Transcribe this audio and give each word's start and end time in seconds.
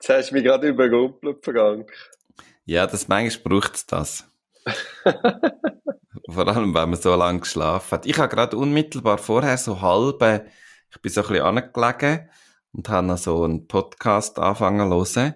Jetzt 0.00 0.08
hast 0.08 0.30
du 0.30 0.34
mich 0.34 0.44
gerade 0.44 0.68
überrumpelt, 0.68 1.44
Frank. 1.44 1.92
Ja, 2.64 2.86
das 2.86 3.08
manchmal 3.08 3.60
braucht 3.60 3.74
es 3.76 3.86
das. 3.86 4.30
Vor 6.28 6.46
allem, 6.48 6.74
wenn 6.74 6.90
man 6.90 7.00
so 7.00 7.14
lange 7.14 7.40
geschlafen 7.40 7.90
hat. 7.92 8.06
Ich 8.06 8.18
habe 8.18 8.28
gerade 8.34 8.56
unmittelbar 8.56 9.18
vorher 9.18 9.56
so 9.58 9.80
halbe, 9.80 10.46
ich 10.90 11.00
bin 11.00 11.10
so 11.12 11.22
ein 11.22 11.28
bisschen 11.28 11.42
angelegen 11.44 12.30
und 12.72 12.88
habe 12.88 13.06
noch 13.06 13.18
so 13.18 13.44
einen 13.44 13.66
Podcast 13.66 14.38
angefangen 14.38 14.90
zu 15.04 15.20
hören. 15.20 15.34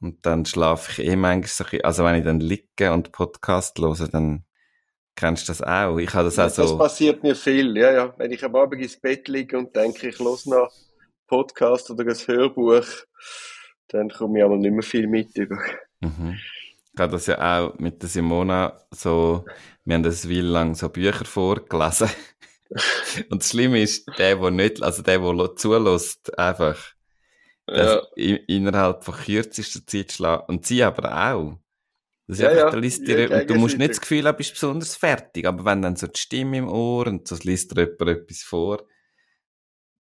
Und 0.00 0.26
dann 0.26 0.46
schlafe 0.46 1.02
ich 1.02 1.08
eh 1.08 1.16
manchmal 1.16 1.48
so 1.48 1.64
ein 1.64 1.70
bisschen, 1.70 1.84
also 1.84 2.04
wenn 2.04 2.16
ich 2.16 2.24
dann 2.24 2.40
liege 2.40 2.92
und 2.92 3.12
Podcast 3.12 3.78
höre, 3.78 4.08
dann 4.08 4.44
kennst 5.16 5.48
du 5.48 5.52
das 5.52 5.62
auch. 5.62 5.98
Ich 5.98 6.12
habe 6.14 6.24
das 6.24 6.36
Ja, 6.36 6.46
auch 6.46 6.50
so. 6.50 6.62
Das 6.62 6.78
passiert 6.78 7.22
mir 7.22 7.36
viel, 7.36 7.76
ja, 7.76 7.92
ja. 7.92 8.14
Wenn 8.18 8.32
ich 8.32 8.44
am 8.44 8.56
Abend 8.56 8.82
ins 8.82 8.98
Bett 8.98 9.28
liege 9.28 9.58
und 9.58 9.74
denke, 9.76 10.08
ich 10.08 10.18
los 10.18 10.46
noch 10.46 10.72
Podcast 11.26 11.90
oder 11.90 12.04
ein 12.04 12.14
Hörbuch, 12.16 12.84
dann 13.92 14.08
komme 14.08 14.38
ich 14.38 14.44
aber 14.44 14.56
nicht 14.56 14.72
mehr 14.72 14.82
viel 14.82 15.06
mit 15.06 15.36
über. 15.36 15.58
Mhm. 16.00 16.38
Ich 16.92 17.00
habe 17.00 17.12
das 17.12 17.26
ja 17.26 17.60
auch 17.60 17.78
mit 17.78 18.02
der 18.02 18.08
Simona 18.08 18.78
so, 18.90 19.44
wir 19.84 19.94
haben 19.94 20.02
das 20.02 20.28
Weile 20.28 20.42
lang 20.42 20.74
so 20.74 20.88
Bücher 20.88 21.24
vorgelesen. 21.24 22.08
Und 23.30 23.42
das 23.42 23.50
Schlimme 23.50 23.82
ist, 23.82 24.06
der, 24.18 24.36
der 24.36 24.50
nicht, 24.50 24.82
also 24.82 25.02
der, 25.02 25.18
der 25.18 25.56
zulässt, 25.56 26.38
einfach, 26.38 26.78
Ja, 27.68 28.02
innerhalb 28.16 29.04
von 29.04 29.14
kürzester 29.14 29.86
Zeit 29.86 30.12
schlafen. 30.12 30.44
Und 30.48 30.66
sie 30.66 30.82
aber 30.82 31.32
auch. 31.32 31.58
Das 32.26 32.38
ist 32.38 32.42
Ja, 32.42 32.50
einfach, 32.50 32.74
ja, 32.74 32.78
liest 32.78 33.06
ja, 33.08 33.16
dir, 33.16 33.30
und 33.40 33.50
du 33.50 33.54
musst 33.54 33.78
nicht 33.78 33.90
das 33.90 34.00
Gefühl 34.00 34.26
haben, 34.26 34.36
bist 34.36 34.52
besonders 34.52 34.96
fertig. 34.96 35.46
Aber 35.46 35.64
wenn 35.64 35.82
dann 35.82 35.96
so 35.96 36.06
die 36.06 36.18
Stimme 36.18 36.58
im 36.58 36.68
Ohr 36.68 37.06
und 37.06 37.26
so 37.26 37.36
liest 37.42 37.76
dir 37.76 37.82
jemand 37.82 38.22
etwas 38.22 38.42
vor, 38.42 38.86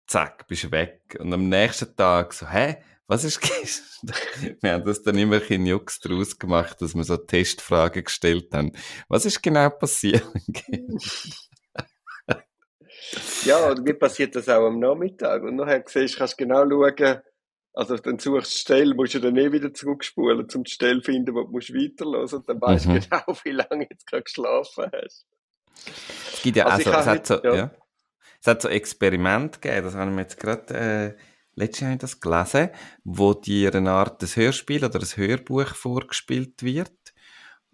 zack, 0.06 0.47
bist 0.48 0.64
du 0.64 0.70
weg. 0.70 1.17
Und 1.19 1.33
am 1.33 1.48
nächsten 1.48 1.95
Tag 1.97 2.33
so, 2.33 2.48
hä? 2.48 2.77
Was 3.06 3.24
ist? 3.24 3.41
Wir 4.62 4.72
haben 4.72 4.84
das 4.84 5.02
dann 5.02 5.19
immer 5.19 5.41
bisschen 5.41 5.66
Jux 5.66 6.00
draus 6.00 6.38
gemacht, 6.38 6.80
dass 6.80 6.94
wir 6.94 7.05
so 7.05 7.16
Testfragen 7.16 8.05
gestellt 8.05 8.52
haben. 8.55 8.72
Was 9.08 9.27
ist 9.27 9.42
genau 9.42 9.69
passiert? 9.70 10.24
ja, 13.44 13.70
und 13.70 13.84
mir 13.84 13.98
passiert 13.98 14.34
das 14.36 14.48
auch 14.48 14.66
am 14.66 14.78
Nachmittag. 14.78 15.42
Und 15.42 15.56
nachher 15.56 15.84
siehst, 15.86 16.16
kannst 16.16 16.41
du 16.41 16.44
genau 16.44 16.69
schauen, 16.69 17.20
also 17.74 17.96
dann 17.96 18.19
suchst 18.19 18.46
du 18.46 18.50
die 18.55 18.58
Stelle, 18.58 18.94
musst 18.94 19.14
du 19.14 19.18
dann 19.20 19.36
eh 19.36 19.52
wieder 19.52 19.74
zurückspulen, 19.74 20.46
um 20.55 20.64
die 20.64 20.70
Stelle 20.70 21.02
zu 21.02 21.11
finden, 21.11 21.34
wo 21.34 21.42
du 21.42 21.50
musst 21.50 21.74
weiterhören 21.74 22.28
Und 22.28 22.48
dann 22.48 22.61
weißt 22.61 22.86
Mhm. 22.86 22.94
du 22.94 23.00
genau, 23.00 23.22
wie 23.44 23.50
lange 23.50 23.84
du 23.84 23.86
jetzt 23.91 24.06
gerade 24.06 24.22
geschlafen 24.22 24.91
hast. 24.92 25.27
Es 26.33 26.42
gibt 26.42 26.56
ja 26.56 26.66
Also 26.66 26.77
auch 26.77 26.78
ich 26.78 26.84
so, 26.86 26.92
es 26.92 27.06
hat 27.06 27.27
so, 27.27 27.42
ja. 27.42 27.55
ja. 27.55 27.70
Es 28.41 28.46
hat 28.46 28.62
so 28.62 28.68
Experimente 28.68 29.58
gegeben, 29.61 29.84
das 29.84 29.94
habe 29.94 30.11
ich 30.11 30.14
mir 30.16 30.22
jetzt 30.22 30.39
gerade, 30.39 30.74
äh, 30.74 31.14
letztes 31.56 31.80
Jahr 31.80 31.91
habe 31.91 31.97
ich 31.97 32.00
das 32.00 32.20
gelesen, 32.20 32.70
wo 33.05 33.34
dir 33.34 33.74
eine 33.74 33.91
Art 33.91 34.22
des 34.22 34.36
Hörspiel 34.36 34.84
oder 34.84 35.00
ein 35.00 35.16
Hörbuch 35.16 35.74
vorgespielt 35.74 36.62
wird. 36.62 36.92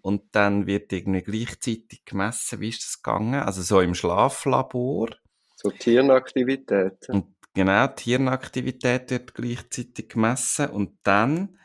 Und 0.01 0.23
dann 0.31 0.65
wird 0.65 0.91
irgendwie 0.91 1.21
gleichzeitig 1.21 2.03
gemessen, 2.05 2.59
wie 2.59 2.69
ist 2.69 2.83
das 2.83 3.01
gegangen? 3.01 3.41
Also 3.41 3.61
so 3.61 3.81
im 3.81 3.93
Schlaflabor. 3.93 5.09
So 5.55 5.69
Tierenaktivitäten. 5.69 7.13
Und 7.13 7.25
genau, 7.53 7.87
die 7.87 8.11
Hirnaktivität 8.11 9.11
wird 9.11 9.35
gleichzeitig 9.35 10.09
gemessen. 10.09 10.69
Und 10.69 10.97
dann 11.03 11.59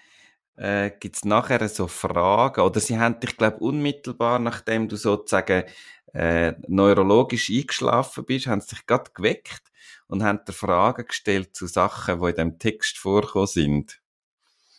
äh, 0.56 0.90
gibt's 1.00 1.24
nachher 1.24 1.66
so 1.68 1.86
Fragen, 1.86 2.60
oder 2.60 2.80
sie 2.80 2.98
haben 2.98 3.20
dich, 3.20 3.36
glaube 3.36 3.58
unmittelbar, 3.58 4.38
nachdem 4.38 4.88
du 4.88 4.96
sozusagen 4.96 5.64
äh, 6.12 6.54
neurologisch 6.68 7.50
eingeschlafen 7.50 8.24
bist, 8.26 8.46
haben 8.46 8.60
sie 8.60 8.76
dich 8.76 8.86
gerade 8.86 9.10
geweckt 9.14 9.62
und 10.08 10.22
haben 10.22 10.40
dir 10.46 10.52
Fragen 10.52 11.06
gestellt 11.06 11.54
zu 11.54 11.66
Sachen, 11.66 12.20
die 12.20 12.30
in 12.30 12.36
dem 12.36 12.58
Text 12.58 12.98
vorgekommen 12.98 13.46
sind. 13.46 14.00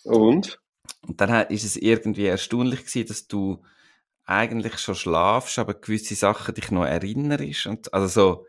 Und? 0.04 0.62
Und 1.02 1.22
dann 1.22 1.48
ist 1.48 1.64
es 1.64 1.76
irgendwie 1.76 2.26
erstaunlich 2.26 2.86
gewesen, 2.86 3.08
dass 3.08 3.28
du 3.28 3.64
eigentlich 4.26 4.78
schon 4.80 4.96
schlafst, 4.96 5.60
aber 5.60 5.74
gewisse 5.74 6.16
Sachen 6.16 6.54
dich 6.54 6.72
noch 6.72 6.86
erinnerst. 6.86 7.68
Und, 7.68 7.94
also 7.94 8.08
so, 8.08 8.48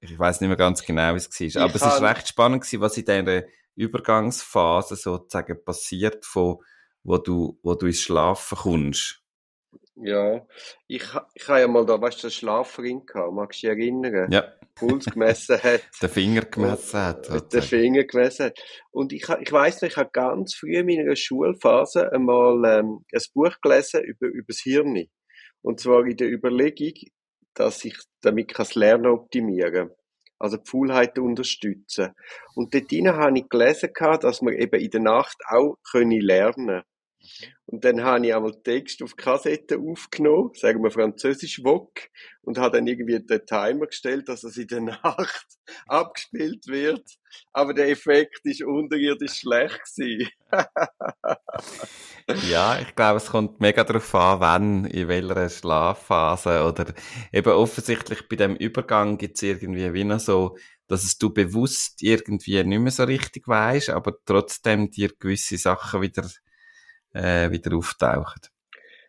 ich 0.00 0.18
weiß 0.18 0.40
nicht 0.40 0.48
mehr 0.48 0.56
ganz 0.56 0.84
genau, 0.84 1.14
wie 1.14 1.18
es 1.18 1.56
war. 1.56 1.62
Aber 1.64 1.74
es 1.74 1.82
ist 1.82 2.00
recht 2.00 2.28
spannend 2.28 2.62
gewesen, 2.62 2.80
was 2.80 2.96
in 2.96 3.04
dieser 3.04 3.42
Übergangsphase 3.74 4.96
sozusagen 4.96 5.62
passiert, 5.64 6.24
von, 6.24 6.58
wo 7.02 7.18
du, 7.18 7.58
wo 7.62 7.74
du 7.74 7.86
ins 7.86 8.00
Schlafen 8.00 8.58
kommst. 8.58 9.22
Ja, 9.96 10.46
ich, 10.86 11.14
ha- 11.14 11.26
ich 11.34 11.48
habe 11.48 11.60
ja 11.60 11.68
mal 11.68 11.86
da, 11.86 12.00
weißt 12.00 12.22
du, 12.22 12.26
einen 12.26 12.32
Schlafring 12.32 13.06
gehabt, 13.06 13.32
magst 13.32 13.62
du 13.62 13.68
dich 13.68 13.78
erinnern? 13.78 14.30
Ja, 14.30 14.52
Puls 14.74 15.06
gemessen 15.06 15.62
hat. 15.62 15.80
den 16.02 16.10
Finger 16.10 16.42
gemessen 16.42 17.00
hat. 17.00 17.16
Mit 17.16 17.28
den 17.28 17.38
sozusagen. 17.38 17.66
Finger 17.66 18.04
gemessen 18.04 18.46
hat. 18.46 18.58
Und 18.90 19.12
ich, 19.12 19.26
ha- 19.28 19.38
ich 19.40 19.50
weiss 19.52 19.80
noch, 19.80 19.88
ich 19.88 19.96
habe 19.96 20.10
ganz 20.12 20.54
früh 20.54 20.76
in 20.76 20.86
meiner 20.86 21.16
Schulphase 21.16 22.12
einmal 22.12 22.62
ähm, 22.66 23.04
ein 23.12 23.22
Buch 23.34 23.54
gelesen 23.62 24.02
über, 24.04 24.26
über 24.26 24.46
das 24.48 24.60
Hirn. 24.60 25.06
Und 25.62 25.80
zwar 25.80 26.04
in 26.04 26.16
der 26.16 26.30
Überlegung, 26.30 26.92
dass 27.54 27.84
ich 27.84 27.96
damit 28.20 28.48
kann 28.48 28.66
das 28.66 28.74
Lernen 28.74 29.06
optimieren 29.06 29.90
also 30.38 30.58
die 30.58 30.68
Faulheit 30.70 31.18
unterstützen. 31.18 32.12
Und 32.54 32.74
dort 32.74 32.90
drin 32.92 33.08
habe 33.08 33.38
ich 33.38 33.48
gelesen, 33.48 33.88
gehabt, 33.94 34.22
dass 34.24 34.42
man 34.42 34.52
eben 34.52 34.78
in 34.78 34.90
der 34.90 35.00
Nacht 35.00 35.36
auch 35.48 35.76
können 35.90 36.20
lernen 36.20 36.82
Und 37.66 37.84
dann 37.84 38.02
habe 38.02 38.26
ich 38.26 38.34
einmal 38.34 38.60
Text 38.62 39.02
auf 39.02 39.16
Kassette 39.16 39.78
aufgenommen, 39.78 40.52
sagen 40.54 40.82
wir 40.82 40.90
französisch 40.90 41.64
Wok, 41.64 42.00
und 42.42 42.58
habe 42.58 42.78
dann 42.78 42.86
irgendwie 42.86 43.18
den 43.20 43.46
Timer 43.46 43.86
gestellt, 43.86 44.28
dass 44.28 44.44
es 44.44 44.56
in 44.56 44.68
der 44.68 44.80
Nacht 45.02 45.46
abgespielt 45.86 46.66
wird. 46.66 47.04
Aber 47.52 47.74
der 47.74 47.88
Effekt 47.88 48.40
ist 48.44 48.62
unterirdisch 48.62 49.40
schlecht 49.40 49.80
gewesen. 49.96 50.28
Ja, 52.50 52.80
ich 52.80 52.94
glaube, 52.96 53.18
es 53.18 53.26
kommt 53.26 53.60
mega 53.60 53.84
darauf 53.84 54.12
an, 54.16 54.40
wann, 54.40 54.84
in 54.86 55.06
welcher 55.06 55.48
Schlafphase 55.48 56.64
oder 56.64 56.92
eben 57.32 57.52
offensichtlich 57.52 58.28
bei 58.28 58.34
dem 58.34 58.56
Übergang 58.56 59.16
gibt 59.16 59.36
es 59.36 59.42
irgendwie 59.42 59.94
wie 59.94 60.02
noch 60.02 60.18
so, 60.18 60.56
dass 60.88 61.04
es 61.04 61.18
du 61.18 61.32
bewusst 61.32 62.02
irgendwie 62.02 62.62
nicht 62.64 62.80
mehr 62.80 62.90
so 62.90 63.04
richtig 63.04 63.46
weißt, 63.46 63.90
aber 63.90 64.14
trotzdem 64.24 64.90
dir 64.90 65.10
gewisse 65.18 65.56
Sachen 65.56 66.02
wieder, 66.02 66.28
äh, 67.16 67.50
wieder 67.50 67.76
auftauchen. 67.76 68.42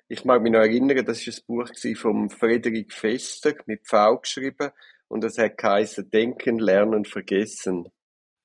Ich 0.09 0.23
mag 0.23 0.41
mich 0.41 0.53
noch 0.53 0.62
erinnern, 0.62 1.06
das 1.06 1.28
war 1.28 1.34
ein 1.34 1.41
Buch 1.47 1.69
vom 2.00 2.29
Frederik 2.29 2.94
Fester, 2.94 3.56
mit 3.66 3.85
V 3.85 4.19
geschrieben, 4.19 4.72
und 5.09 5.23
das 5.23 5.38
hat 5.38 5.57
geheißen 5.57 6.09
Denken, 6.09 6.59
Lernen, 6.59 7.06
Vergessen. 7.06 7.90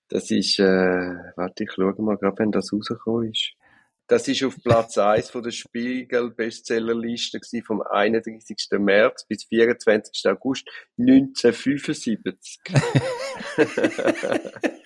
Das 0.08 0.30
ist, 0.30 0.58
äh, 0.58 1.14
warte, 1.36 1.64
ich 1.64 1.72
schaue 1.72 1.94
mal 2.02 2.16
gerade, 2.16 2.38
wenn 2.38 2.50
das 2.50 2.72
rausgekommen 2.72 3.30
ist. 3.30 3.52
Das 4.08 4.26
ist 4.28 4.42
auf 4.42 4.56
Platz 4.62 4.98
1 4.98 5.30
von 5.30 5.42
der 5.42 5.52
Spiegel-Bestsellerliste 5.52 7.40
vom 7.64 7.80
31. 7.80 8.68
März 8.78 9.24
bis 9.26 9.44
24. 9.44 10.26
August 10.26 10.68
1975. 10.98 12.60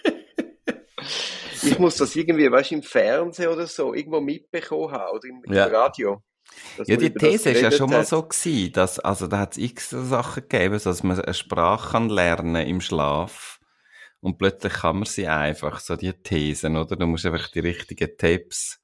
ich 1.66 1.78
muss 1.78 1.96
das 1.96 2.14
irgendwie, 2.16 2.50
weißt 2.50 2.70
du, 2.70 2.74
im 2.76 2.82
Fernsehen 2.82 3.48
oder 3.48 3.66
so 3.66 3.94
irgendwo 3.94 4.20
mitbekommen 4.20 4.92
haben 4.92 5.16
oder 5.16 5.28
im, 5.28 5.42
Ja. 5.52 5.66
Radio. 5.66 6.22
Ja, 6.86 6.96
die 6.96 7.12
These 7.12 7.50
ist 7.50 7.60
ja 7.60 7.70
schon 7.70 7.90
mal 7.90 8.00
hat. 8.00 8.06
so 8.06 8.22
gewesen, 8.22 8.72
dass, 8.72 8.98
also 9.00 9.26
da 9.26 9.38
hat 9.40 9.52
es 9.52 9.58
x 9.58 9.90
Sachen 9.90 10.42
gegeben, 10.48 10.80
dass 10.82 11.02
man 11.02 11.20
eine 11.20 11.34
Sprache 11.34 11.90
kann 11.92 12.08
lernen 12.08 12.66
im 12.66 12.80
Schlaf. 12.80 13.58
Und 14.20 14.38
plötzlich 14.38 14.72
kann 14.72 14.96
man 14.96 15.04
sie 15.04 15.26
einfach, 15.26 15.80
so 15.80 15.96
die 15.96 16.12
Thesen, 16.12 16.76
oder? 16.76 16.96
Du 16.96 17.06
musst 17.06 17.26
einfach 17.26 17.48
die 17.50 17.60
richtigen 17.60 18.16
Tapes 18.16 18.80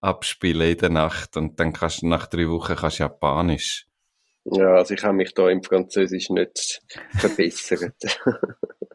abspielen 0.00 0.70
in 0.70 0.78
der 0.78 0.90
Nacht 0.90 1.36
und 1.36 1.58
dann 1.58 1.72
kannst 1.72 2.02
du 2.02 2.08
nach 2.08 2.26
drei 2.26 2.48
Wochen 2.48 2.76
kannst 2.76 2.98
Japanisch. 2.98 3.86
Ja, 4.44 4.74
also 4.74 4.94
ich 4.94 5.02
habe 5.02 5.14
mich 5.14 5.34
da 5.34 5.48
im 5.48 5.62
Französisch 5.62 6.30
nicht 6.30 6.82
verbessert. 7.18 7.94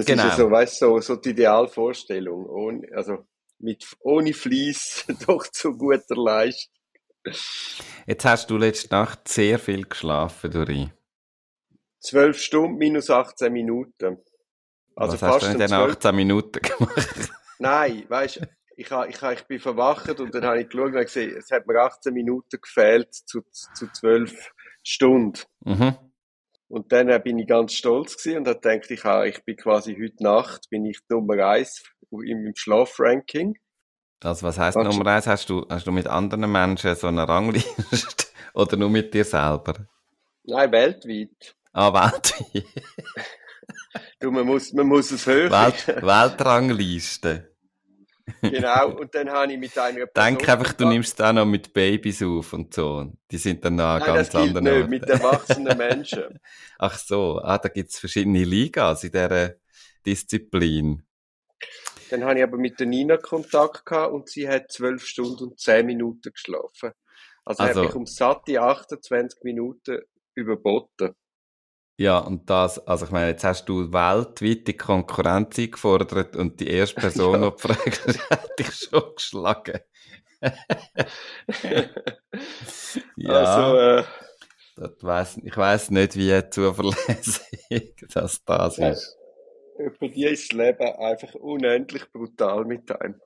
Das 0.00 0.06
Genau. 0.06 0.24
ist 0.24 0.30
ja 0.30 0.36
so, 0.44 0.50
weißt 0.50 0.82
du, 0.82 0.86
so, 0.86 1.00
so 1.00 1.16
die 1.16 1.30
Idealvorstellung. 1.30 2.46
Ohne, 2.46 2.88
also 2.94 3.26
mit, 3.58 3.86
ohne 4.00 4.32
Fließ 4.32 5.06
doch 5.26 5.46
zu 5.48 5.76
guter 5.76 6.16
Leistung. 6.16 6.74
Jetzt 8.06 8.24
hast 8.24 8.48
du 8.50 8.56
letzte 8.56 8.94
Nacht 8.94 9.28
sehr 9.28 9.58
viel 9.58 9.84
geschlafen, 9.84 10.50
Dori. 10.50 10.90
Zwölf 12.00 12.38
Stunden 12.40 12.78
minus 12.78 13.10
18 13.10 13.52
Minuten. 13.52 14.18
Also 14.96 15.14
Was 15.14 15.22
hast 15.22 15.22
du 15.22 15.26
fast 15.32 15.44
in 15.46 15.52
ein 15.52 15.58
den 15.58 15.68
zwölf. 15.68 15.92
18 15.96 16.16
Minuten 16.16 16.60
gemacht? 16.62 17.30
Nein, 17.58 18.04
weißt 18.08 18.36
du, 18.36 18.48
ich, 18.76 18.90
ha, 18.90 19.04
ich, 19.04 19.20
ha, 19.20 19.32
ich 19.32 19.42
bin 19.42 19.60
verwacht 19.60 20.18
und 20.18 20.34
dann 20.34 20.44
habe 20.46 20.62
ich 20.62 20.68
geschaut 20.70 20.94
und 20.94 21.00
gesehen, 21.00 21.36
es 21.36 21.50
hat 21.50 21.66
mir 21.66 21.78
18 21.82 22.14
Minuten 22.14 22.58
gefehlt 22.58 23.12
zu, 23.12 23.42
zu 23.74 23.86
12 23.92 24.52
Stunden. 24.82 25.40
Mhm. 25.64 25.94
Und 26.70 26.92
dann 26.92 27.08
äh, 27.08 27.18
bin 27.22 27.36
ich 27.38 27.48
ganz 27.48 27.72
stolz 27.72 28.16
gewesen 28.16 28.38
und 28.38 28.48
habe 28.48 28.60
gedacht, 28.60 28.90
ich, 28.92 29.02
ha, 29.04 29.24
ich 29.24 29.44
bin 29.44 29.56
quasi 29.56 29.94
heute 30.00 30.22
Nacht, 30.22 30.70
bin 30.70 30.86
ich 30.86 31.00
Nummer 31.08 31.44
eins 31.48 31.82
im 32.12 32.52
Schlafranking. 32.54 33.58
Also 34.22 34.46
was 34.46 34.56
heisst 34.58 34.76
Kannst- 34.76 34.96
Nummer 34.96 35.10
eins? 35.10 35.26
Hast 35.26 35.50
du, 35.50 35.66
hast 35.68 35.86
du 35.86 35.90
mit 35.92 36.06
anderen 36.06 36.50
Menschen 36.52 36.94
so 36.94 37.08
eine 37.08 37.26
Rangliste? 37.28 38.26
Oder 38.54 38.76
nur 38.76 38.88
mit 38.88 39.12
dir 39.12 39.24
selber? 39.24 39.74
Nein, 40.44 40.70
weltweit. 40.70 41.56
Ah, 41.72 41.92
weltweit. 41.92 42.64
Du, 44.20 44.30
man 44.30 44.46
muss, 44.46 44.72
man 44.72 44.86
muss 44.86 45.10
es 45.10 45.26
hören. 45.26 45.50
Welt, 45.50 45.88
Weltrangliste. 46.04 47.49
Genau. 48.42 48.96
Und 48.96 49.14
dann 49.14 49.30
habe 49.30 49.52
ich 49.52 49.58
mit 49.58 49.76
einer 49.78 50.06
Denk 50.06 50.38
Person 50.38 50.48
einfach, 50.48 50.72
du 50.74 50.86
nimmst 50.88 51.18
es 51.18 51.24
auch 51.26 51.32
noch 51.32 51.46
mit 51.46 51.72
Babys 51.72 52.22
auf 52.22 52.52
und 52.52 52.72
so. 52.74 53.12
Die 53.30 53.38
sind 53.38 53.64
dann 53.64 53.76
noch 53.76 53.98
Nein, 53.98 54.06
ganz 54.06 54.30
das 54.30 54.42
anderen 54.42 54.64
nicht, 54.80 54.88
mit 54.88 55.08
erwachsenen 55.08 55.76
Menschen. 55.78 56.38
Ach 56.78 56.96
so, 56.98 57.40
ah, 57.42 57.58
da 57.58 57.68
gibt's 57.68 57.98
verschiedene 57.98 58.44
Ligas 58.44 59.04
in 59.04 59.12
dieser 59.12 59.54
Disziplin. 60.06 61.02
Dann 62.10 62.24
habe 62.24 62.38
ich 62.38 62.42
aber 62.42 62.56
mit 62.56 62.80
der 62.80 62.86
Nina 62.86 63.16
Kontakt 63.16 63.86
gehabt 63.86 64.12
und 64.12 64.28
sie 64.28 64.48
hat 64.48 64.72
12 64.72 65.04
Stunden 65.04 65.44
und 65.44 65.60
10 65.60 65.86
Minuten 65.86 66.32
geschlafen. 66.32 66.92
Also, 67.44 67.62
Also- 67.62 67.80
habe 67.80 67.88
ich 67.90 67.94
um 67.94 68.06
satte 68.06 68.60
28 68.60 69.42
Minuten 69.44 70.00
überboten. 70.34 71.14
Ja, 72.00 72.18
und 72.18 72.48
das, 72.48 72.78
also 72.86 73.04
ich 73.04 73.10
meine, 73.10 73.28
jetzt 73.28 73.44
hast 73.44 73.66
du 73.68 73.92
weltweit 73.92 74.66
die 74.66 74.76
Konkurrenz 74.76 75.58
eingefordert 75.58 76.34
und 76.34 76.58
die 76.60 76.68
erste 76.68 76.96
Person, 77.00 77.42
Ja. 77.42 77.42
die 77.42 77.50
gefragt 77.50 78.06
hat, 78.06 78.30
hat 78.30 78.58
dich 78.58 78.72
schon 78.74 79.14
geschlagen. 79.14 79.80
ja, 83.16 83.36
Also, 83.40 83.76
äh, 83.76 84.04
das 84.76 84.92
weiss, 85.02 85.36
ich 85.44 85.56
weiss 85.56 85.90
nicht, 85.90 86.16
wie 86.16 86.42
zuverlässig 86.50 87.94
das 88.12 88.44
das 88.44 88.78
ist. 88.78 89.16
für 89.98 90.08
die 90.08 90.24
ist 90.26 90.52
das 90.52 90.58
Leben 90.58 90.92
einfach 90.96 91.34
unendlich 91.34 92.10
brutal 92.12 92.64
mit 92.64 92.90
einem. 93.00 93.20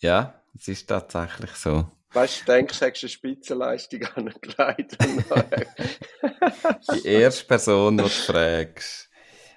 Ja, 0.00 0.42
es 0.56 0.66
ist 0.68 0.88
tatsächlich 0.88 1.52
so. 1.52 1.88
Weißt 2.12 2.40
du, 2.40 2.44
du 2.46 2.52
denkst, 2.52 2.78
du 2.78 2.84
hättest 2.86 3.04
eine 3.04 3.10
Spitzenleistung 3.10 4.02
angelegt. 4.14 4.96
Die 6.92 7.04
erste 7.06 7.46
Person, 7.46 7.98
die 7.98 8.04
du 8.04 8.10
fragst. 8.10 9.10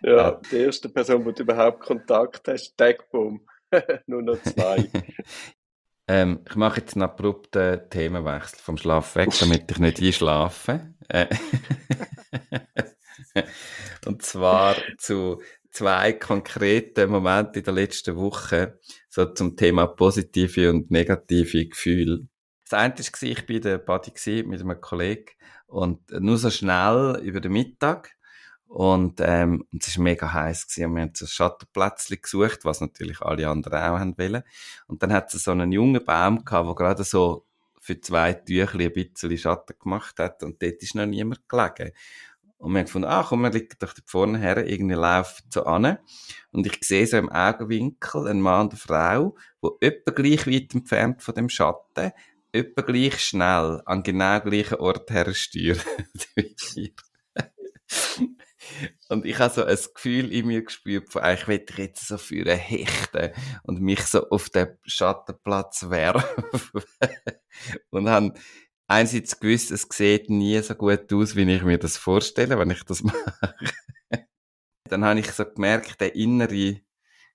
ja, 0.04 0.40
die 0.52 0.58
erste 0.58 0.90
Person, 0.90 1.24
die 1.26 1.34
du 1.34 1.44
überhaupt 1.44 1.82
Kontakt 1.82 2.48
hast, 2.48 2.76
Deckboom. 2.80 3.48
Nur 4.08 4.22
noch 4.22 4.42
zwei. 4.44 4.92
Ähm, 6.08 6.42
ich 6.50 6.56
mache 6.56 6.82
jetzt 6.82 6.96
einen 6.96 7.04
abrupten 7.04 7.90
Themenwechsel 7.90 8.60
vom 8.60 8.78
Schlaf 8.78 9.16
weg, 9.16 9.38
damit 9.40 9.72
ich 9.72 9.78
nicht 9.80 10.02
einschlafe. 10.02 10.94
Äh, 11.10 11.28
Und 14.06 14.22
zwar 14.24 14.76
zu 14.98 15.42
zwei 15.72 16.14
konkreten 16.14 17.10
Momenten 17.10 17.60
in 17.60 17.64
der 17.64 17.74
letzten 17.74 18.16
Woche, 18.18 18.80
so 19.10 19.26
zum 19.34 19.56
Thema 19.56 19.88
positive 19.88 20.70
und 20.70 20.92
negative 20.92 21.68
Gefühle. 21.68 22.28
Das 22.72 22.80
eine 22.80 22.94
war, 22.94 23.24
ich 23.24 23.50
war 23.50 23.60
der 23.60 23.78
Party 23.80 24.44
mit 24.44 24.62
einem 24.62 24.80
Kollegen 24.80 25.26
und 25.68 26.10
nur 26.10 26.38
so 26.38 26.50
schnell 26.50 27.20
über 27.22 27.42
den 27.42 27.52
Mittag. 27.52 28.16
Und, 28.68 29.20
ähm, 29.20 29.68
es 29.78 29.98
war 29.98 30.04
mega 30.06 30.32
heiß 30.32 30.68
gewesen. 30.68 30.86
Und 30.86 30.96
wir 30.96 31.02
haben 31.02 31.12
so 31.14 31.26
ein 31.26 31.28
Schattenplätzchen 31.28 32.22
gesucht, 32.22 32.64
was 32.64 32.80
natürlich 32.80 33.20
alle 33.20 33.50
anderen 33.50 33.78
auch 33.78 34.00
haben 34.00 34.18
wollen. 34.18 34.44
Und 34.88 35.04
dann 35.04 35.12
hat 35.12 35.34
es 35.34 35.44
so 35.44 35.52
einen 35.52 35.74
jungen 35.74 36.06
Baum 36.06 36.46
gehabt, 36.46 36.68
der 36.68 36.76
gerade 36.76 37.04
so 37.04 37.46
für 37.82 38.00
zwei 38.00 38.32
Tüchli 38.32 38.86
ein 38.86 38.94
bisschen 38.94 39.38
Schatten 39.38 39.76
gemacht 39.78 40.18
hat. 40.20 40.42
Und 40.42 40.64
dort 40.64 40.82
ist 40.82 40.96
noch 40.96 41.06
niemand 41.06 41.50
gelegen. 41.50 41.92
Und 42.58 42.72
wir 42.72 42.80
haben 42.80 42.86
gefunden, 42.86 43.08
ah, 43.10 43.26
komm, 43.28 43.42
wir 43.42 43.50
liegen 43.50 43.76
doch 43.80 43.92
da 43.92 44.02
vorne 44.06 44.38
her, 44.38 44.66
irgendwie 44.66 44.96
laufen 44.96 45.44
so 45.50 45.66
an. 45.66 45.98
Und 46.52 46.68
ich 46.68 46.78
sehe 46.84 47.06
so 47.08 47.18
im 47.18 47.30
Augenwinkel 47.30 48.28
einen 48.28 48.40
Mann 48.40 48.68
und 48.68 48.74
eine 48.74 48.80
Frau, 48.80 49.36
die 49.62 49.86
etwa 49.88 50.12
gleich 50.12 50.48
weit 50.48 50.74
entfernt 50.74 51.22
von 51.24 51.36
dem 51.36 51.50
Schatten, 51.50 52.12
etwa 52.52 52.82
gleich 52.82 53.20
schnell 53.20 53.82
an 53.86 54.04
genau 54.04 54.40
gleichen 54.42 54.80
Ort 54.80 55.10
hersteuern. 55.10 55.80
wie 56.36 56.56
wir. 56.76 56.92
Und 59.10 59.26
ich 59.26 59.38
habe 59.40 59.54
so 59.54 59.64
ein 59.66 59.78
Gefühl 59.94 60.32
in 60.32 60.48
mir 60.48 60.64
gespürt, 60.64 61.12
von 61.12 61.24
will 61.24 61.66
ich 61.68 61.78
jetzt 61.78 62.08
so 62.08 62.18
für 62.18 62.46
hechten 62.56 63.32
und 63.64 63.82
mich 63.82 64.02
so 64.02 64.30
auf 64.30 64.50
den 64.50 64.78
Schattenplatz 64.86 65.90
werfen. 65.90 66.46
und 67.90 68.10
habe 68.10 68.34
einerseits 68.88 69.40
gewusst, 69.40 69.72
es 69.72 69.88
sieht 69.92 70.30
nie 70.30 70.62
so 70.62 70.76
gut 70.76 71.12
aus, 71.12 71.36
wie 71.36 71.52
ich 71.54 71.64
mir 71.64 71.78
das 71.78 71.98
vorstelle, 71.98 72.58
wenn 72.58 72.72
ich 72.72 72.84
das 72.84 73.04
mache. 73.04 73.56
Dann 74.90 75.04
habe 75.06 75.20
ich 75.20 75.32
so 75.32 75.46
gemerkt, 75.46 76.00
der 76.00 76.16
innere 76.16 76.82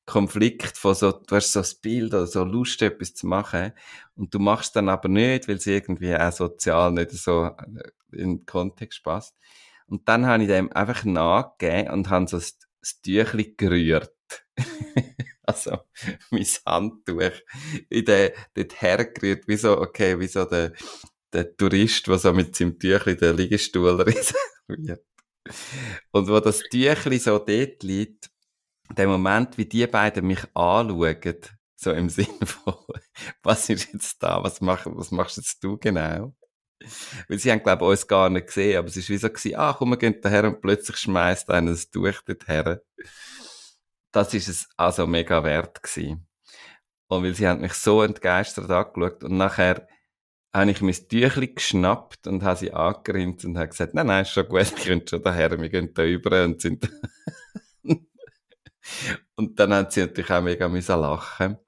Konflikt 0.07 0.79
von 0.79 0.95
so, 0.95 1.13
du 1.13 1.35
hast 1.35 1.53
so 1.53 1.61
das 1.61 1.75
Bild 1.75 2.15
oder 2.15 2.27
so 2.27 2.45
Lust, 2.45 2.81
etwas 2.81 3.15
zu 3.15 3.27
machen, 3.27 3.73
und 4.15 4.33
du 4.33 4.39
machst 4.39 4.77
dann 4.77 4.89
aber 4.89 5.09
nicht, 5.09 5.49
weil 5.49 5.57
es 5.57 5.67
irgendwie 5.67 6.17
auch 6.17 6.33
sozial 6.33 6.93
nicht 6.93 7.11
so 7.11 7.51
in 8.13 8.39
den 8.39 8.47
Kontext 8.47 9.03
passt. 9.03 9.37
Und 9.87 10.09
dann 10.09 10.27
habe 10.27 10.43
ich 10.43 10.49
dem 10.49 10.73
einfach 10.73 11.05
nachgegeben 11.05 11.93
und 11.93 12.09
habe 12.09 12.27
so 12.27 12.39
das, 12.39 12.59
das 12.81 13.01
Tüchli 13.03 13.55
gerührt. 13.57 14.15
also, 15.43 15.79
mein 16.31 16.47
Handtuch 16.65 17.33
in 17.89 18.05
den, 18.05 18.31
dort 18.55 18.83
hergerührt, 18.83 19.47
wie 19.47 19.57
so, 19.57 19.79
okay, 19.79 20.19
wie 20.19 20.27
so 20.27 20.45
der, 20.45 20.73
der 21.33 21.57
Tourist, 21.57 22.07
der 22.07 22.19
so 22.19 22.33
mit 22.33 22.57
seinem 22.57 22.79
Tüchli 22.79 23.17
den 23.17 23.37
Liegestuhl 23.37 24.01
reserviert. 24.01 25.05
Und 26.11 26.29
wo 26.29 26.41
das 26.41 26.61
Tüchli 26.71 27.19
so 27.19 27.39
dort 27.39 27.83
liegt, 27.83 28.31
der 28.91 29.09
Moment, 29.09 29.59
wie 29.59 29.67
die 29.67 29.87
beiden 29.87 30.27
mich 30.27 30.45
anschauen, 30.55 31.41
so 31.75 31.93
im 31.93 32.09
Sinne 32.11 32.47
von, 32.47 32.75
was 33.43 33.69
ist 33.69 33.93
jetzt 33.93 34.23
da, 34.23 34.43
was, 34.43 34.61
mach, 34.61 34.87
was 34.87 35.11
machst 35.11 35.37
jetzt 35.37 35.63
du 35.63 35.77
genau? 35.79 36.35
Weil 37.29 37.39
sie 37.39 37.51
haben, 37.51 37.63
glaube 37.63 37.85
ich, 37.85 37.91
uns 37.91 38.07
gar 38.07 38.29
nicht 38.29 38.49
gesehen, 38.49 38.79
aber 38.79 38.89
es 38.89 38.97
ist 38.97 39.09
wie 39.09 39.17
so 39.17 39.29
gewesen, 39.29 39.57
ah, 39.57 39.75
komm, 39.77 39.91
wir 39.91 39.97
gehen 39.97 40.21
daher 40.21 40.45
und 40.45 40.61
plötzlich 40.61 40.97
schmeißt 40.99 41.51
einer 41.51 41.71
das 41.71 41.91
Tuch 41.91 42.21
dort 42.27 42.47
her. 42.49 42.83
Das 44.13 44.35
ist 44.35 44.49
es 44.49 44.69
also 44.77 45.07
mega 45.07 45.43
wert 45.43 45.83
gewesen. 45.83 46.27
Und 47.09 47.23
weil 47.23 47.35
sie 47.35 47.49
haben 47.49 47.61
mich 47.61 47.75
so 47.75 48.03
entgeistert 48.03 48.71
angeschaut 48.71 49.25
und 49.25 49.37
nachher 49.37 49.87
habe 50.53 50.71
ich 50.71 50.81
mein 50.81 50.95
Tüchli 50.95 51.55
geschnappt 51.55 52.27
und 52.27 52.43
habe 52.43 52.59
sie 52.59 52.73
angerinnt 52.73 53.45
und 53.45 53.59
habe 53.59 53.69
gesagt, 53.69 53.95
nein, 53.95 54.07
nein, 54.07 54.23
ist 54.23 54.31
schon 54.31 54.49
gut, 54.49 54.61
ich 54.77 54.85
könnt 54.85 55.11
schon 55.11 55.23
daher, 55.23 55.59
wir 55.61 55.69
gehen 55.69 55.93
da 55.95 56.05
über 56.05 56.45
und 56.45 56.61
sind 56.61 56.91
und 59.37 59.59
dann 59.61 59.73
haben 59.75 59.91
sie 59.91 60.01
natürlich 60.01 60.31
auch 60.31 60.43
mega 60.43 60.69
müssen 60.69 61.01
lachen. 61.01 61.59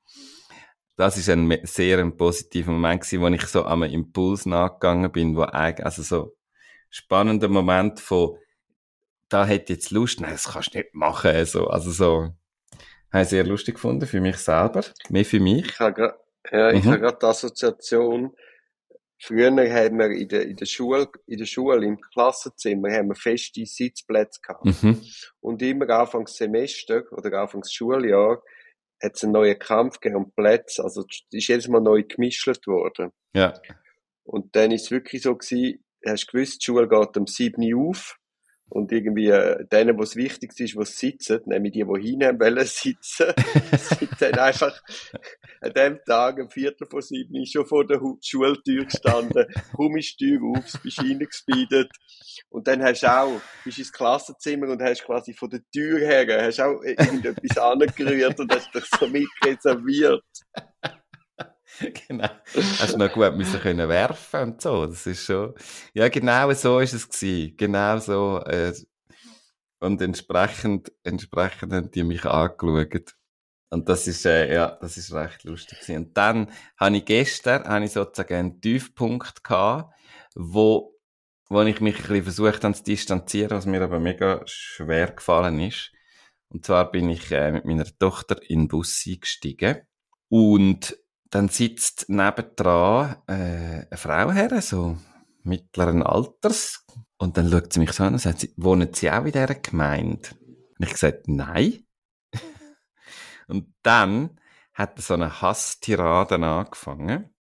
Das 0.96 1.16
ist 1.16 1.28
ein 1.30 1.60
sehr 1.64 1.98
ein 1.98 2.16
positiver 2.16 2.72
Moment 2.72 3.02
gewesen, 3.02 3.20
wo 3.22 3.28
ich 3.28 3.46
so 3.46 3.64
am 3.64 3.84
Impuls 3.84 4.46
nachgegangen 4.46 5.12
bin, 5.12 5.36
wo 5.36 5.42
eigentlich, 5.42 5.84
also 5.84 6.02
so 6.02 6.36
spannender 6.90 7.48
Moment 7.48 8.00
von, 8.00 8.36
da 9.28 9.46
hätte 9.46 9.74
jetzt 9.74 9.90
Lust, 9.92 10.20
nein, 10.20 10.32
das 10.32 10.52
kannst 10.52 10.74
du 10.74 10.78
nicht 10.78 10.94
machen, 10.94 11.44
so, 11.46 11.68
also 11.68 11.90
so, 11.90 12.30
habe 13.12 13.22
ich 13.24 13.28
sehr 13.28 13.44
lustig 13.44 13.76
gefunden 13.76 14.06
für 14.06 14.20
mich 14.20 14.38
selber, 14.38 14.84
mehr 15.10 15.24
für 15.24 15.40
mich. 15.40 15.66
Ich 15.66 15.78
habe 15.80 15.92
gerade, 15.94 16.18
ja, 16.50 16.70
ich 16.72 16.84
Mhm. 16.84 16.90
habe 16.90 17.00
gerade 17.00 17.18
die 17.20 17.26
Assoziation. 17.26 18.36
Früher 19.20 19.50
haben 19.50 19.98
wir 19.98 20.10
in 20.10 20.28
der, 20.28 20.46
in 20.46 20.56
der 20.56 20.66
Schule, 20.66 21.08
in 21.26 21.38
der 21.38 21.46
Schule, 21.46 21.84
im 21.84 22.00
Klassenzimmer, 22.00 22.92
haben 22.92 23.08
wir 23.08 23.16
feste 23.16 23.66
Sitzplätze 23.66 24.40
gehabt. 24.40 24.64
Mhm. 24.64 25.02
Und 25.40 25.60
immer 25.62 25.88
Anfangs 25.90 26.36
Semester 26.36 27.04
oder 27.10 27.40
Anfangs 27.40 27.72
Schuljahr 27.72 28.42
hat 29.02 29.16
es 29.16 29.24
einen 29.24 29.32
neuen 29.32 29.58
Kampf 29.58 30.00
gegeben 30.00 30.24
um 30.24 30.32
Plätze. 30.32 30.82
Also, 30.84 31.04
ist 31.30 31.48
jedes 31.48 31.68
Mal 31.68 31.80
neu 31.80 32.04
gemischt 32.04 32.46
worden. 32.66 33.12
Ja. 33.34 33.54
Und 34.24 34.54
dann 34.54 34.70
ist 34.70 34.84
es 34.84 34.90
wirklich 34.90 35.22
so 35.22 35.34
gewesen, 35.34 35.84
hast 36.06 36.26
du 36.26 36.32
gewusst, 36.32 36.60
die 36.60 36.64
Schule 36.66 36.88
geht 36.88 37.16
um 37.16 37.26
7 37.26 37.62
Uhr 37.72 37.88
auf. 37.88 38.18
Und 38.70 38.92
irgendwie, 38.92 39.28
äh, 39.28 39.64
denen, 39.66 39.96
wo 39.98 40.02
es 40.02 40.14
wichtig 40.14 40.50
ist, 40.60 40.76
sie 40.76 40.84
sitzen, 40.84 41.40
nämlich 41.46 41.72
die, 41.72 41.84
die 41.84 42.08
hinten 42.08 42.38
wollen 42.40 42.66
sitzen, 42.66 43.32
sind 44.18 44.38
einfach 44.38 44.82
an 45.60 45.72
dem 45.72 45.98
Tag, 46.06 46.38
am 46.40 46.50
Viertel 46.50 46.86
vor 46.86 47.00
sieben, 47.02 47.46
schon 47.46 47.66
vor 47.66 47.86
der 47.86 48.00
Hu- 48.00 48.18
Schultür 48.22 48.84
gestanden, 48.84 49.46
komm 49.74 49.96
ist 49.96 50.20
die 50.20 50.36
Tür 50.38 50.58
auf, 50.58 50.82
bist 50.82 50.98
reingespeedet. 51.00 51.90
Und 52.50 52.68
dann 52.68 52.82
hast 52.82 53.02
du 53.02 53.12
auch, 53.12 53.40
bist 53.64 53.78
ins 53.78 53.92
Klassenzimmer 53.92 54.68
und 54.68 54.82
hast 54.82 55.04
quasi 55.04 55.32
von 55.32 55.48
der 55.50 55.60
Tür 55.72 55.98
her, 56.00 56.42
hast 56.42 56.60
auch 56.60 56.82
irgendetwas 56.82 57.56
angerührt 57.58 58.38
und 58.38 58.54
hast 58.54 58.74
dich 58.74 58.84
so 58.98 59.06
mitreserviert. 59.06 60.22
genau. 62.08 62.28
Hast 62.54 62.94
du 62.94 62.98
noch 62.98 63.12
gut 63.12 63.36
müssen 63.36 63.60
können 63.60 63.88
werfen 63.88 64.40
und 64.40 64.62
so. 64.62 64.86
Das 64.86 65.06
ist 65.06 65.24
schon, 65.24 65.54
ja, 65.94 66.08
genau 66.08 66.52
so 66.54 66.80
ist 66.80 66.94
es 66.94 67.08
gewesen. 67.08 67.56
Genau 67.56 67.98
so, 67.98 68.40
äh, 68.46 68.72
und 69.80 70.02
entsprechend, 70.02 70.92
entsprechend 71.04 71.72
haben 71.72 71.90
die 71.90 72.02
mich 72.02 72.24
angeschaut. 72.24 73.14
Und 73.70 73.88
das 73.88 74.06
ist, 74.06 74.24
äh, 74.24 74.52
ja, 74.52 74.78
das 74.80 74.96
ist 74.96 75.12
recht 75.12 75.44
lustig 75.44 75.80
gewesen. 75.80 76.06
Und 76.06 76.16
dann 76.16 76.50
habe 76.78 76.96
ich 76.96 77.04
gestern, 77.04 77.64
habe 77.64 77.84
ich 77.84 77.92
sozusagen 77.92 78.34
einen 78.34 78.60
Tiefpunkt 78.60 79.44
gehabt, 79.44 79.94
wo, 80.34 80.96
wo 81.48 81.62
ich 81.62 81.80
mich 81.80 81.96
ein 81.96 82.02
bisschen 82.02 82.24
versucht 82.24 82.64
habe 82.64 82.74
zu 82.74 82.82
distanzieren, 82.82 83.56
was 83.56 83.66
mir 83.66 83.82
aber 83.82 84.00
mega 84.00 84.42
schwer 84.46 85.12
gefallen 85.12 85.60
ist. 85.60 85.92
Und 86.48 86.64
zwar 86.64 86.90
bin 86.90 87.10
ich 87.10 87.30
äh, 87.30 87.52
mit 87.52 87.66
meiner 87.66 87.84
Tochter 87.98 88.40
in 88.48 88.60
den 88.60 88.68
Bus 88.68 89.04
eingestiegen 89.06 89.82
und 90.30 90.98
dann 91.30 91.48
sitzt 91.48 92.08
nebendran 92.08 93.16
äh, 93.26 93.86
eine 93.86 93.96
Frau 93.96 94.32
her, 94.32 94.60
so 94.62 94.96
mittleren 95.42 96.02
Alters. 96.02 96.84
Und 97.18 97.36
dann 97.36 97.50
schaut 97.50 97.72
sie 97.72 97.80
mich 97.80 97.92
so 97.92 98.04
an 98.04 98.14
und 98.14 98.18
sagt, 98.20 98.48
wohnen 98.56 98.92
Sie 98.94 99.10
auch 99.10 99.24
in 99.24 99.32
dieser 99.32 99.54
Gemeinde? 99.54 100.30
Und 100.78 100.86
ich 100.86 100.92
gesagt, 100.92 101.26
nein. 101.26 101.84
und 103.48 103.74
dann 103.82 104.38
hat 104.72 105.00
so 105.00 105.14
eine 105.14 105.42
Hasstirade 105.42 106.36
angefangen. 106.36 107.34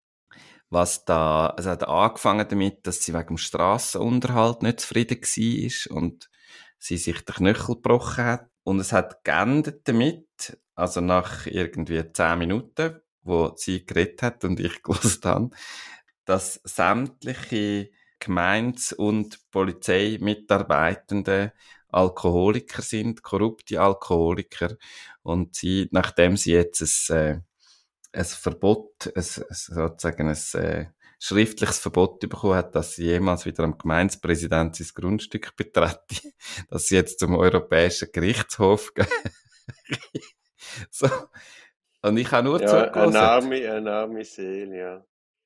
Was 0.69 1.05
da, 1.05 1.47
also 1.47 1.69
hat 1.69 1.87
angefangen 1.87 2.47
damit, 2.49 2.85
dass 2.87 3.01
sie 3.01 3.13
wegen 3.13 3.27
dem 3.27 3.37
Strassenunterhalt 3.37 4.63
nicht 4.63 4.81
zufrieden 4.81 5.21
war 5.21 5.97
und 5.97 6.29
sie 6.77 6.97
sich 6.97 7.23
den 7.23 7.35
Knöchel 7.35 7.75
gebrochen 7.75 8.25
hat. 8.25 8.49
Und 8.63 8.79
es 8.79 8.91
hat 8.91 9.23
geendet 9.23 9.87
damit, 9.87 10.59
also 10.75 10.99
nach 10.99 11.45
irgendwie 11.45 12.11
zehn 12.11 12.39
Minuten, 12.39 12.99
wo 13.27 13.53
sie 13.55 13.85
geredet 13.85 14.21
hat 14.23 14.43
und 14.43 14.59
ich 14.59 14.81
gewusst 14.83 15.25
habe, 15.25 15.49
dass 16.25 16.59
sämtliche 16.63 17.91
Gemeins- 18.19 18.93
und 18.93 19.39
Polizeimitarbeitende 19.51 21.53
Alkoholiker 21.89 22.81
sind, 22.81 23.23
korrupte 23.23 23.79
Alkoholiker. 23.79 24.75
Und 25.23 25.55
sie, 25.55 25.87
nachdem 25.91 26.35
sie 26.37 26.53
jetzt 26.53 27.11
ein, 27.11 27.15
äh, 27.15 27.39
ein 28.11 28.25
Verbot, 28.25 29.11
ein, 29.15 29.23
sozusagen 29.23 30.27
ein 30.27 30.61
äh, 30.61 30.87
schriftliches 31.19 31.79
Verbot 31.79 32.19
bekommen 32.19 32.55
hat, 32.55 32.75
dass 32.75 32.95
sie 32.95 33.05
jemals 33.05 33.45
wieder 33.45 33.63
am 33.63 33.77
Gemeindepräsident 33.77 34.75
sein 34.75 34.87
Grundstück 34.93 35.55
betrete, 35.55 35.99
dass 36.69 36.87
sie 36.87 36.95
jetzt 36.95 37.19
zum 37.19 37.35
Europäischen 37.35 38.09
Gerichtshof 38.11 38.93
gehen. 38.93 39.07
so. 40.91 41.09
Und 42.01 42.17
ich 42.17 42.31
habe 42.31 42.47
nur 42.47 42.61
ja, 42.61 42.67
zugelassen. 42.67 43.15
Eine 43.15 43.19
arme, 43.19 43.71
eine 43.71 43.91
arme 43.91 44.23
Seele, 44.23 44.77
ja. 44.77 45.05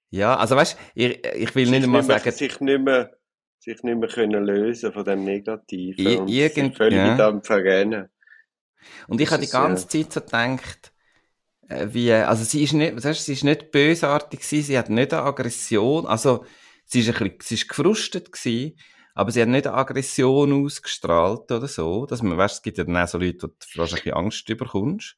Ja, 0.10 0.36
also 0.36 0.56
weißt 0.56 0.78
ich, 0.94 1.26
ich 1.26 1.56
will 1.56 1.66
sich 1.66 1.80
nicht 1.80 1.88
mal 1.88 2.04
mehr, 2.04 2.20
sagen. 2.20 2.32
Sich 2.32 2.60
nicht 2.60 2.82
mehr, 2.82 3.12
sich 3.60 3.82
nicht 3.82 3.98
mehr 3.98 4.10
können 4.10 4.44
lösen 4.44 4.92
von 4.92 5.06
dem 5.06 5.24
Negativen. 5.24 6.06
I, 6.06 6.18
und 6.18 6.28
irgend, 6.28 6.76
völlig 6.76 6.98
ja. 6.98 7.16
dem 7.16 7.42
verrennen. 7.42 8.10
Und 9.08 9.22
ich 9.22 9.30
Das 9.30 9.38
habe 9.38 9.46
die 9.46 9.52
ganze 9.52 9.86
äh, 9.86 10.04
Zeit 10.04 10.14
so 10.14 10.22
gedacht, 10.22 10.92
äh, 11.70 11.88
wie, 11.92 12.12
also 12.12 12.44
sie 12.44 12.64
ist 12.64 12.74
nicht, 12.74 13.04
weißt, 13.04 13.26
sie 13.26 13.34
ist 13.34 13.44
nicht 13.44 13.72
bösartig 13.72 14.42
gewesen, 14.42 14.64
sie 14.66 14.78
hat 14.78 14.90
nicht 14.90 15.14
eine 15.14 15.24
Aggression, 15.24 16.06
also 16.06 16.46
sie 16.86 17.00
ist 17.00 17.08
ein 17.08 17.14
bisschen, 17.14 17.38
sie 17.42 17.56
ist 17.56 17.70
gefrustet 17.70 18.32
gewesen, 18.32 18.78
aber 19.14 19.32
sie 19.32 19.42
hat 19.42 19.50
nicht 19.50 19.68
eine 19.68 19.78
Aggression 19.78 20.66
ausgestrahlt 20.66 21.52
oder 21.52 21.68
so, 21.68 22.06
dass 22.06 22.22
man, 22.22 22.38
weißt, 22.38 22.56
es 22.56 22.62
gibt 22.62 22.78
ja 22.78 22.84
dann 22.84 22.98
auch 22.98 23.08
so 23.08 23.18
Leute, 23.18 23.44
wo 23.44 23.48
du 23.48 23.54
fast 23.60 23.94
ein 23.94 23.98
bisschen 23.98 24.14
Angst 24.14 24.50
überkommst. 24.50 25.18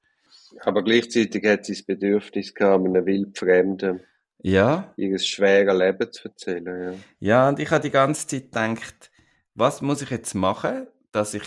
Aber 0.62 0.84
gleichzeitig 0.84 1.46
hat 1.46 1.66
sie 1.66 1.74
das 1.74 1.84
Bedürfnis 1.84 2.54
gehabt, 2.54 2.86
einem 2.86 3.06
Wildfremden 3.06 4.02
Ja, 4.40 4.94
ihr 4.98 5.18
schweres 5.20 5.78
Leben 5.78 6.12
zu 6.12 6.28
erzählen, 6.28 6.66
ja. 6.66 6.94
ja, 7.20 7.50
und 7.50 7.60
ich 7.60 7.70
habe 7.72 7.84
die 7.84 7.92
ganze 7.92 8.28
Zeit 8.28 8.52
gedacht, 8.52 9.12
was 9.56 9.82
muss 9.82 10.02
ich 10.02 10.10
jetzt 10.10 10.34
machen, 10.34 10.88
dass 11.12 11.34
ich, 11.34 11.44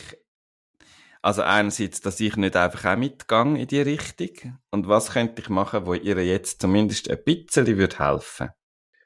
also 1.23 1.43
einerseits, 1.43 2.01
dass 2.01 2.21
ich 2.21 2.37
nicht 2.37 2.57
einfach 2.57 2.93
auch 2.93 2.99
mitgehe 2.99 3.59
in 3.59 3.67
die 3.67 3.81
Richtung, 3.81 4.59
und 4.71 4.89
was 4.89 5.13
könnte 5.13 5.43
ich 5.43 5.49
machen, 5.49 5.87
wo 5.87 5.95
ihr 5.95 6.25
jetzt 6.25 6.61
zumindest 6.61 7.11
ein 7.11 7.23
bisschen 7.25 7.67
würde 7.67 7.99
helfen 7.99 8.51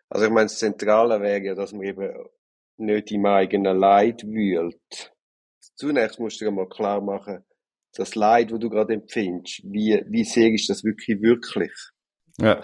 Also 0.08 0.26
ich 0.26 0.30
meine, 0.32 0.46
das 0.46 0.58
Zentrale 0.58 1.20
wäre 1.20 1.40
ja, 1.40 1.54
dass 1.54 1.72
man 1.72 1.82
eben 1.82 2.12
nicht 2.76 3.10
im 3.10 3.26
eigenen 3.26 3.78
Leid 3.78 4.24
wühlt. 4.24 5.12
Zunächst 5.74 6.18
musst 6.18 6.40
du 6.40 6.44
dir 6.44 6.50
mal 6.50 6.68
klar 6.68 7.00
machen, 7.00 7.44
das 7.94 8.14
Leid, 8.14 8.52
das 8.52 8.58
du 8.58 8.70
gerade 8.70 8.94
empfindest, 8.94 9.62
wie, 9.64 10.02
wie 10.08 10.24
sehr 10.24 10.52
ist 10.52 10.68
das 10.68 10.84
wirklich 10.84 11.20
wirklich? 11.22 11.72
Ja. 12.38 12.62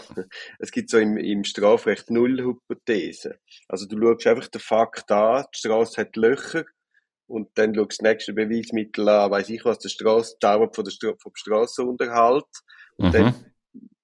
Es 0.59 0.71
gibt 0.71 0.89
so 0.89 0.99
im, 0.99 1.17
im 1.19 1.45
Strafrecht 1.45 2.11
null 2.11 2.41
Hypothesen. 2.41 3.35
Also 3.69 3.87
du 3.87 3.99
schaust 4.01 4.27
einfach 4.27 4.49
den 4.49 4.61
Fakt 4.61 5.11
an, 5.11 5.45
die 5.55 5.59
Straße 5.59 6.01
hat 6.01 6.17
Löcher 6.17 6.65
und 7.27 7.51
dann 7.55 7.75
schaust 7.75 8.01
du 8.01 8.05
das 8.05 8.11
nächste 8.11 8.33
Beweismittel 8.33 9.09
an, 9.09 9.31
weiss 9.31 9.51
ich 9.51 9.65
was, 9.65 9.79
der 9.79 9.91
Straße, 9.91 10.37
die 10.37 10.47
Dauer 10.47 10.73
von 10.73 10.85
der 10.85 10.93
Stra 10.93 11.13
vom 11.21 11.33
Strassenunterhalt 11.35 12.45
und 12.97 13.09
Mhm. 13.09 13.13
dann 13.13 13.53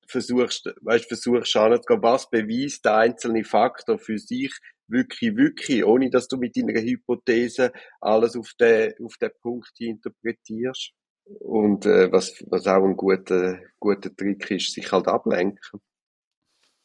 versuchst, 0.06 0.74
weißt, 0.82 1.06
versuchst 1.06 1.56
anzugehen, 1.56 2.02
was 2.02 2.28
beweist 2.28 2.84
der 2.84 2.96
einzelne 2.96 3.44
Faktor 3.44 3.98
für 3.98 4.18
sich 4.18 4.52
wirklich, 4.88 5.36
wirklich, 5.36 5.84
ohne 5.84 6.10
dass 6.10 6.28
du 6.28 6.36
mit 6.36 6.56
deiner 6.56 6.78
Hypothese 6.80 7.72
alles 8.00 8.36
auf 8.36 8.52
den, 8.60 8.92
auf 9.02 9.16
den 9.16 9.30
Punkt 9.40 9.72
interpretierst. 9.78 10.92
Und 11.40 11.86
äh, 11.86 12.10
was, 12.12 12.42
was 12.48 12.66
auch 12.66 12.84
ein 12.84 12.96
guter, 12.96 13.58
guter 13.78 14.14
Trick 14.14 14.50
ist, 14.50 14.72
sich 14.72 14.90
halt 14.92 15.08
ablenken. 15.08 15.80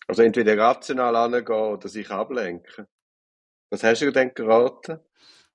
Also 0.07 0.21
entweder 0.21 0.57
rational 0.57 1.15
angehen 1.15 1.55
oder 1.55 1.87
sich 1.89 2.09
ablenken. 2.09 2.87
Was 3.69 3.83
hast 3.83 4.01
du 4.01 4.11
denn 4.11 4.33
geraten? 4.33 4.99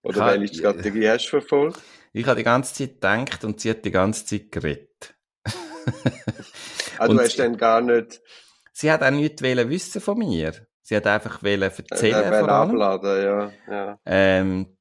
Oder 0.02 0.20
hab- 0.20 0.40
welche 0.40 0.54
Strategie 0.54 1.08
hast 1.08 1.26
du 1.26 1.30
verfolgt? 1.40 1.80
Ich 2.12 2.26
habe 2.26 2.36
die 2.36 2.42
ganze 2.42 2.74
Zeit 2.74 2.94
gedacht 3.00 3.44
und 3.44 3.60
sie 3.60 3.70
hat 3.70 3.84
die 3.84 3.90
ganze 3.90 4.26
Zeit 4.26 4.52
geredet. 4.52 5.14
Ah, 6.98 7.08
du 7.08 7.18
hast 7.18 7.38
dann 7.38 7.56
gar 7.56 7.80
nicht 7.80 8.20
Sie 8.72 8.90
hat 8.90 9.02
auch 9.02 9.10
nichts 9.10 9.42
wissen 9.42 10.00
von 10.00 10.18
mir. 10.18 10.52
Sie 10.82 10.96
hat 10.96 11.06
einfach 11.06 11.42
wollen 11.42 11.62
äh, 11.62 11.66
erzählen 11.66 12.24
wollen 12.24 12.32
vor 12.32 12.48
allem. 12.48 12.70
abladen, 12.70 13.22
ja, 13.22 13.52
ja. 13.70 13.98
Ähm, 14.04 14.76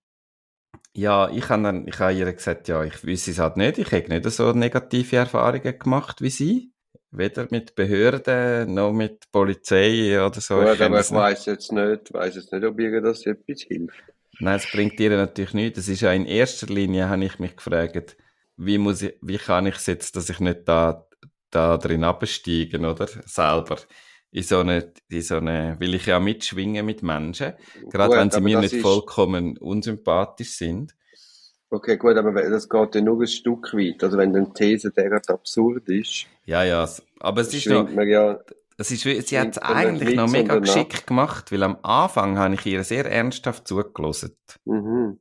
ja, 0.94 1.30
ich 1.30 1.50
habe 1.50 1.64
dann, 1.64 1.88
ich 1.88 2.00
habe 2.00 2.14
ihr 2.14 2.32
gesagt, 2.32 2.68
ja, 2.68 2.84
ich 2.84 3.04
wüsste 3.04 3.32
es 3.32 3.40
halt 3.40 3.58
nicht. 3.58 3.78
Ich 3.78 3.92
habe 3.92 4.08
nicht 4.10 4.30
so 4.30 4.52
negative 4.52 5.18
Erfahrungen 5.18 5.80
gemacht 5.80 6.22
wie 6.22 6.30
sie. 6.30 6.72
Weder 7.12 7.48
mit 7.50 7.76
Behörden, 7.76 8.74
noch 8.74 8.94
mit 8.94 9.30
Polizei 9.32 10.26
oder 10.26 10.40
so. 10.40 10.60
Gut, 10.60 10.76
Ich 10.76 10.82
aber 10.82 11.02
ich 11.02 11.12
weiss 11.12 11.46
jetzt 11.46 11.72
nicht, 11.72 12.14
weiss 12.14 12.36
jetzt 12.36 12.54
nicht, 12.54 12.64
ob 12.64 12.80
ihr 12.80 13.02
das 13.02 13.26
etwas 13.26 13.62
hilft. 13.64 14.04
Nein, 14.40 14.56
es 14.56 14.70
bringt 14.72 15.00
ihr 15.00 15.10
natürlich 15.12 15.54
nichts. 15.54 15.78
Das 15.78 15.88
ist 15.88 16.02
ja 16.02 16.14
in 16.14 16.26
erster 16.26 16.68
Linie, 16.68 17.10
habe 17.10 17.26
ich 17.26 17.38
mich 17.38 17.56
gefragt, 17.56 18.18
wie 18.58 18.78
muss 18.78 19.02
ich, 19.02 19.16
wie 19.22 19.38
kann 19.38 19.68
ich 19.68 19.76
es 19.76 19.86
jetzt, 19.88 20.16
dass 20.16 20.30
ich 20.30 20.40
nicht 20.40 20.68
da, 20.68 21.06
da 21.50 21.78
drin 21.78 22.04
absteige, 22.04 22.80
oder? 22.80 23.08
Selber. 23.26 23.78
In 24.34 24.44
so 24.44 24.60
eine, 24.60 24.94
in 25.10 25.22
so 25.22 25.36
eine, 25.38 25.76
will 25.80 25.94
ich 25.94 26.06
ja 26.06 26.20
mitschwingen 26.20 26.86
mit 26.86 27.04
Menschen. 27.04 27.54
Gerade 27.90 28.10
Gut, 28.10 28.18
wenn 28.18 28.32
sie 28.32 28.42
mir 28.42 28.60
nicht 28.60 28.74
ist- 28.74 28.82
vollkommen 28.82 29.58
unsympathisch 29.58 30.52
sind. 30.58 30.96
Okay, 31.70 31.98
gut, 31.98 32.18
aber 32.18 32.34
das 32.50 32.68
geht 32.68 32.96
ja 32.96 33.02
nur 33.02 33.22
ein 33.22 33.28
Stück 33.28 33.74
weit. 33.74 34.04
Also 34.04 34.18
wenn 34.18 34.36
eine 34.36 34.52
These 34.54 34.92
derart 34.92 35.30
absurd 35.30 35.88
ist, 35.90 36.26
Ja, 36.46 36.64
ja. 36.64 36.90
Aber 37.20 37.42
es 37.42 37.54
ist 37.54 37.68
noch, 37.68 37.90
ja, 37.90 38.40
es 38.78 38.92
ist, 38.92 39.02
sie 39.04 39.40
hat 39.40 39.52
es 39.52 39.58
eigentlich 39.58 40.16
noch 40.16 40.30
mega 40.30 40.58
geschickt 40.60 41.08
gemacht, 41.08 41.52
weil 41.52 41.64
am 41.64 41.78
Anfang 41.84 42.38
habe 42.38 42.56
ich 42.56 42.66
ihr 42.66 42.84
sehr 42.84 43.06
ernsthaft 43.10 43.68
zugelassen. 43.68 44.36
mhm. 44.66 45.20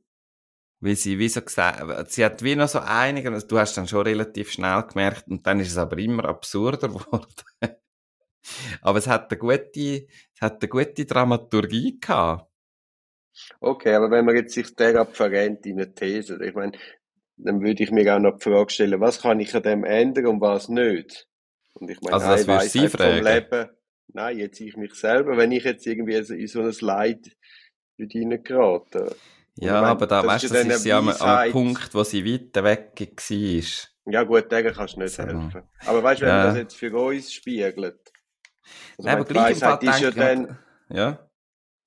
Weil 0.83 0.95
sie 0.95 1.19
wie 1.19 1.29
so 1.29 1.41
gesagt, 1.41 2.11
sie 2.11 2.25
hat 2.25 2.43
wie 2.43 2.55
noch 2.55 2.67
so 2.67 2.79
einige, 2.79 3.29
du 3.31 3.59
hast 3.59 3.77
dann 3.77 3.87
schon 3.87 4.01
relativ 4.01 4.51
schnell 4.51 4.81
gemerkt 4.83 5.27
und 5.27 5.45
dann 5.45 5.59
ist 5.59 5.69
es 5.71 5.77
aber 5.77 5.97
immer 5.99 6.25
absurder 6.25 6.87
geworden. 6.89 7.27
Aber 8.81 8.99
es 8.99 9.07
hat 9.07 9.31
eine 9.31 9.39
gute, 9.39 10.07
es 10.35 10.41
hat 10.41 10.61
eine 10.61 10.69
gute 10.69 11.05
Dramaturgie 11.05 11.99
gehabt. 11.99 12.49
Okay, 13.59 13.93
aber 13.93 14.11
wenn 14.11 14.25
man 14.25 14.35
jetzt 14.35 14.53
sich 14.53 14.75
derart 14.75 15.15
verrennt 15.15 15.65
in 15.65 15.79
eine 15.79 15.93
These, 15.93 16.43
ich 16.43 16.53
meine, 16.53 16.73
dann 17.37 17.61
würde 17.61 17.83
ich 17.83 17.91
mir 17.91 18.15
auch 18.15 18.19
noch 18.19 18.37
die 18.37 18.43
Frage 18.43 18.71
stellen, 18.71 18.99
was 19.01 19.21
kann 19.21 19.39
ich 19.39 19.55
an 19.55 19.63
dem 19.63 19.83
ändern 19.83 20.27
und 20.27 20.41
was 20.41 20.69
nicht? 20.69 21.27
Und 21.73 21.89
ich 21.89 22.01
meine, 22.01 22.19
Also 22.19 22.27
das 22.27 22.47
würdest 22.47 22.73
Sie 22.73 22.87
fragen? 22.87 23.47
Leben, 23.49 23.69
nein, 24.09 24.37
jetzt 24.37 24.59
ich 24.59 24.75
mich 24.77 24.93
selber, 24.95 25.37
wenn 25.37 25.51
ich 25.51 25.63
jetzt 25.63 25.87
irgendwie 25.87 26.15
in 26.15 26.47
so 26.47 26.61
ein 26.61 26.73
Leid 26.81 27.31
würde 27.97 28.19
ich 28.19 28.25
Ja, 29.55 29.79
meine, 29.79 29.91
aber 29.91 30.07
da, 30.07 30.25
weißt 30.25 30.49
du, 30.49 30.53
ist 30.53 30.65
das 30.65 30.67
ist 30.67 30.85
ja 30.85 30.97
am, 30.97 31.09
am. 31.09 31.47
Punkt, 31.47 31.93
wo 31.93 32.03
sie 32.03 32.25
weiter 32.25 32.63
weg 32.63 32.93
war. 32.99 33.89
Ja 34.05 34.23
gut, 34.23 34.51
denen 34.51 34.73
kannst 34.73 34.95
du 34.95 35.01
nicht 35.01 35.17
So. 35.17 35.23
helfen. 35.23 35.63
Aber 35.83 36.03
weißt 36.03 36.21
du, 36.21 36.25
wenn 36.25 36.33
Ja. 36.33 36.35
man 36.35 36.41
das 36.41 36.55
jetzt 36.55 36.75
für 36.75 36.95
uns 36.95 37.33
spiegelt, 37.33 38.10
also 38.97 39.09
Nein, 39.09 39.15
aber 39.15 39.25
gleich 39.25 39.51
im 39.51 39.57
Fall 39.57 39.83
ist 39.83 39.99
ja 40.01 40.11
dann, 40.11 40.57
ja. 40.89 41.19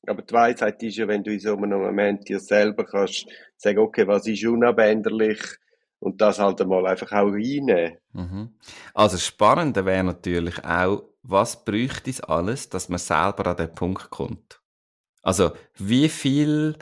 aber 0.07 0.23
die 0.23 0.35
Weisheit 0.35 0.83
ist 0.83 0.97
ja, 0.97 1.09
wenn 1.09 1.23
du 1.23 1.33
in 1.33 1.41
so 1.41 1.57
einem 1.57 1.81
Moment 1.81 2.29
dir 2.29 2.41
selber 2.41 2.85
kannst 2.85 3.27
sagen, 3.57 3.79
okay, 3.79 4.07
was 4.07 4.27
ist 4.27 4.45
unabänderlich 4.45 5.41
und 6.01 6.21
das 6.21 6.39
halt 6.39 6.61
einmal 6.61 6.87
einfach 6.87 7.11
auch 7.13 7.33
reinnehmen. 7.33 7.99
Mhm. 8.13 8.55
Also 8.93 9.17
das 9.17 9.27
Spannende 9.27 9.85
wäre 9.85 10.05
natürlich 10.05 10.65
auch, 10.65 11.03
was 11.23 11.65
bräuchte 11.65 12.11
es 12.11 12.21
alles, 12.21 12.69
dass 12.69 12.89
man 12.89 12.99
selber 12.99 13.47
an 13.47 13.57
den 13.57 13.75
Punkt 13.75 14.11
kommt. 14.11 14.61
Also 15.23 15.53
wie 15.79 16.11
viel, 16.11 16.77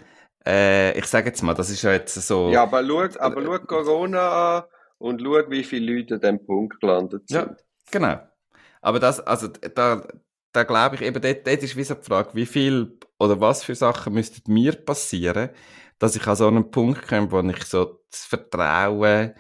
äh, 0.45 0.99
ich 0.99 1.07
sage 1.07 1.29
jetzt 1.29 1.43
mal, 1.43 1.55
das 1.55 1.71
ist 1.71 1.83
ja 1.83 1.93
jetzt 1.93 2.15
so, 2.15 2.51
Ja, 2.51 2.65
aber 2.65 2.85
schau, 2.85 3.21
aber 3.21 3.43
schau 3.45 3.59
Corona 3.61 4.59
an 4.59 4.65
und 4.99 5.23
schau, 5.23 5.49
wie 5.49 5.63
viele 5.63 5.95
Leute 5.95 6.15
an 6.15 6.21
diesem 6.21 6.45
Punkt 6.45 6.81
gelandet 6.81 7.29
sind. 7.29 7.39
Ja, 7.39 7.57
genau. 7.93 8.19
Aber 8.83 9.01
das, 9.01 9.21
also 9.21 9.49
da, 9.49 10.07
da 10.53 10.63
glaube 10.65 10.97
ich 10.97 11.03
eben, 11.03 11.23
dort, 11.23 11.47
dort 11.47 11.63
ist 11.63 11.77
wie 11.77 11.85
so 11.85 11.95
die 11.95 12.05
Frage, 12.05 12.31
wie 12.35 12.47
viel 12.47 12.99
oder 13.19 13.41
was 13.41 13.65
für 13.65 13.75
Sachen 13.75 14.13
müssten 14.13 14.53
mir 14.53 14.73
passieren, 14.73 15.51
dass 15.99 16.17
ich 16.17 16.27
an 16.27 16.37
so 16.37 16.49
einen 16.49 16.71
Punkt 16.71 17.09
komme, 17.09 17.31
wo 17.31 17.41
ich 17.41 17.65
so 17.65 18.01
das 18.11 18.25
Vertrauen, 18.25 19.33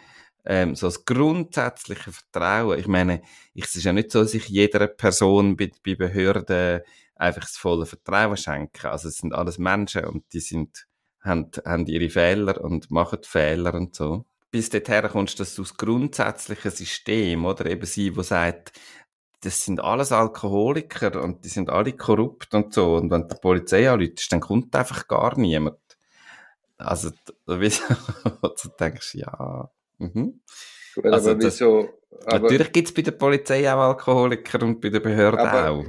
ähm, 0.45 0.75
so 0.75 0.87
das 0.87 1.05
grundsätzliche 1.05 2.13
Vertrauen, 2.13 2.79
ich 2.79 2.87
meine, 2.87 3.23
es 3.55 3.75
ist 3.75 3.85
ja 3.85 3.93
nicht 3.93 4.13
so, 4.13 4.23
dass 4.23 4.35
ich 4.35 4.49
jeder 4.49 4.87
Person 4.87 5.57
bei, 5.57 5.71
bei 5.85 5.97
Behörden 5.97 6.81
einfach 7.17 7.43
das 7.43 7.57
volle 7.57 7.87
Vertrauen 7.87 8.37
schenke. 8.37 8.91
Also 8.91 9.09
es 9.09 9.19
sind 9.19 9.35
alles 9.35 9.59
Menschen 9.59 10.05
und 10.05 10.25
die 10.33 10.41
sind, 10.41 10.87
haben, 11.21 11.51
haben 11.65 11.87
ihre 11.87 12.11
Fehler 12.11 12.61
und 12.61 12.91
machen 12.91 13.21
Fehler 13.23 13.75
und 13.75 13.95
so. 13.95 14.25
Bis 14.51 14.69
dorthin 14.69 15.09
kommst, 15.09 15.41
dass 15.41 15.55
du 15.55 15.63
das 15.63 15.77
grundsätzliche 15.77 16.71
System, 16.71 17.47
oder 17.47 17.67
eben 17.67 17.87
sie, 17.87 18.15
wo 18.15 18.23
sagt, 18.23 18.73
das 19.43 19.65
sind 19.65 19.81
alles 19.81 20.13
Alkoholiker 20.13 21.21
und 21.23 21.45
die 21.45 21.49
sind 21.49 21.69
alle 21.69 21.93
korrupt 21.93 22.55
und 22.55 22.73
so. 22.73 22.95
Und 22.95 23.11
wenn 23.11 23.29
die 23.29 23.35
Polizei 23.41 23.91
anruft, 23.91 24.33
dann 24.33 24.41
kommt 24.41 24.75
einfach 24.75 25.09
gar 25.09 25.39
niemand. 25.39 25.79
Also, 26.79 27.11
du 27.47 27.59
denkst, 28.81 29.15
ja, 29.15 29.71
mhm. 29.99 30.41
Gut, 30.95 31.07
also 31.07 31.31
aber 31.31 31.43
wieso? 31.43 31.89
Aber, 32.27 32.41
natürlich 32.41 32.73
gibt 32.73 32.89
es 32.89 32.95
bei 32.95 33.03
der 33.03 33.13
Polizei 33.13 33.73
auch 33.73 33.79
Alkoholiker 33.79 34.63
und 34.63 34.81
bei 34.81 34.91
der 34.91 35.01
Behörde 35.01 35.41
aber, 35.41 35.71
auch. 35.71 35.87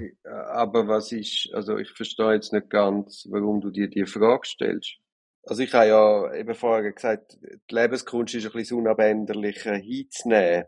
Aber 0.53 0.88
was 0.88 1.12
ist, 1.12 1.50
also 1.53 1.77
ich 1.77 1.91
verstehe 1.91 2.33
jetzt 2.33 2.53
nicht 2.53 2.69
ganz, 2.69 3.27
warum 3.29 3.62
du 3.62 3.69
dir 3.69 3.89
die 3.89 4.05
Frage 4.05 4.48
stellst. 4.48 4.95
Also 5.45 5.62
ich 5.62 5.74
habe 5.74 5.88
ja 5.88 6.33
eben 6.36 6.55
vorher 6.55 6.93
gesagt, 6.93 7.38
die 7.69 7.75
Lebenskunst 7.75 8.33
ist 8.33 8.45
ein 8.45 8.51
bisschen 8.53 8.77
das 8.77 8.86
Unabänderliche 8.86 9.74
hinzunehmen 9.74 10.65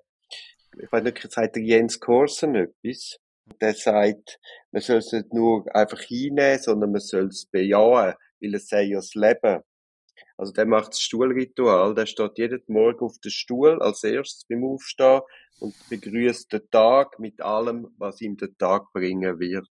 ich 0.80 0.92
weiß 0.92 1.04
nicht, 1.04 1.32
sagt 1.32 1.56
der 1.56 1.64
Jens 1.64 2.00
Korsen 2.00 2.56
etwas. 2.56 3.18
Der 3.62 3.74
sagt, 3.74 4.40
man 4.72 4.82
soll 4.82 4.98
es 4.98 5.12
nicht 5.12 5.34
nur 5.34 5.64
einfach 5.76 6.02
hinnehmen, 6.02 6.60
sondern 6.60 6.92
man 6.92 7.02
soll 7.02 7.28
es 7.28 7.46
bejahen, 7.46 8.16
weil 8.42 8.56
es 8.56 8.68
sei 8.68 8.84
ja 8.84 8.98
das 8.98 9.14
Leben. 9.14 9.62
Also 10.38 10.52
der 10.52 10.66
macht 10.66 10.90
das 10.90 11.02
Stuhlritual, 11.02 11.94
der 11.94 12.06
steht 12.06 12.38
jeden 12.38 12.64
Morgen 12.68 13.06
auf 13.06 13.18
dem 13.20 13.32
Stuhl 13.32 13.82
als 13.82 14.04
erstes 14.04 14.46
beim 14.48 14.64
Aufstehen 14.64 15.22
und 15.60 15.76
begrüßt 15.90 16.52
den 16.52 16.70
Tag 16.72 17.20
mit 17.20 17.42
allem, 17.42 17.94
was 17.98 18.22
ihm 18.22 18.36
der 18.36 18.56
Tag 18.58 18.92
bringen 18.92 19.40
wird. 19.40 19.70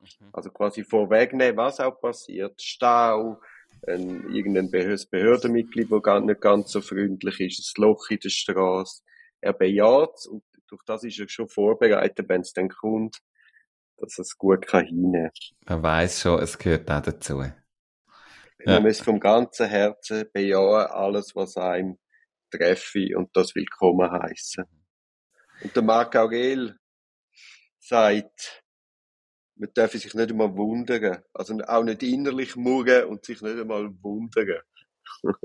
Mhm. 0.00 0.28
Also 0.32 0.50
quasi 0.50 0.84
vorwegnehmen, 0.84 1.56
was 1.56 1.80
auch 1.80 2.00
passiert. 2.00 2.60
Stau, 2.62 3.40
ein, 3.86 4.32
irgendein 4.32 4.70
Behördenmitglied, 4.70 5.88
das 5.90 6.22
nicht 6.22 6.40
ganz 6.40 6.70
so 6.70 6.80
freundlich 6.80 7.40
ist, 7.40 7.76
ein 7.76 7.82
Loch 7.82 8.10
in 8.10 8.18
der 8.20 8.28
Straße, 8.28 9.02
er 9.42 9.52
bejaht 9.52 10.26
und 10.26 10.42
durch 10.68 10.82
das 10.86 11.04
ist 11.04 11.18
er 11.18 11.28
schon 11.28 11.48
vorbereitet, 11.48 12.28
wenn 12.28 12.40
es 12.40 12.52
dann 12.52 12.70
kommt, 12.70 13.18
dass 13.98 14.18
er 14.18 14.22
es 14.22 14.38
gut 14.38 14.66
kann 14.66 14.86
hinnehmen 14.86 15.30
kann. 15.30 15.74
Man 15.74 15.82
weiß 15.82 16.22
schon, 16.22 16.40
es 16.40 16.56
gehört 16.56 16.90
auch 16.90 17.02
dazu. 17.02 17.42
Ja. 17.42 17.52
Man 18.64 18.84
muss 18.84 19.00
vom 19.00 19.20
ganzen 19.20 19.68
Herzen 19.68 20.24
bejahen, 20.32 20.90
alles, 20.90 21.34
was 21.34 21.56
einem 21.56 21.98
treffe 22.50 23.08
und 23.16 23.36
das 23.36 23.54
willkommen 23.54 24.10
heißen. 24.10 24.64
Und 25.62 25.76
der 25.76 25.82
Marc 25.82 26.16
Aurel 26.16 26.78
sagt, 27.78 28.62
man 29.56 29.70
darf 29.74 29.92
sich 29.92 30.14
nicht 30.14 30.30
einmal 30.30 30.56
wundern. 30.56 31.22
Also 31.34 31.58
auch 31.66 31.84
nicht 31.84 32.02
innerlich 32.02 32.56
murren 32.56 33.04
und 33.06 33.24
sich 33.24 33.40
nicht 33.42 33.58
einmal 33.58 33.90
wundern. 34.02 34.60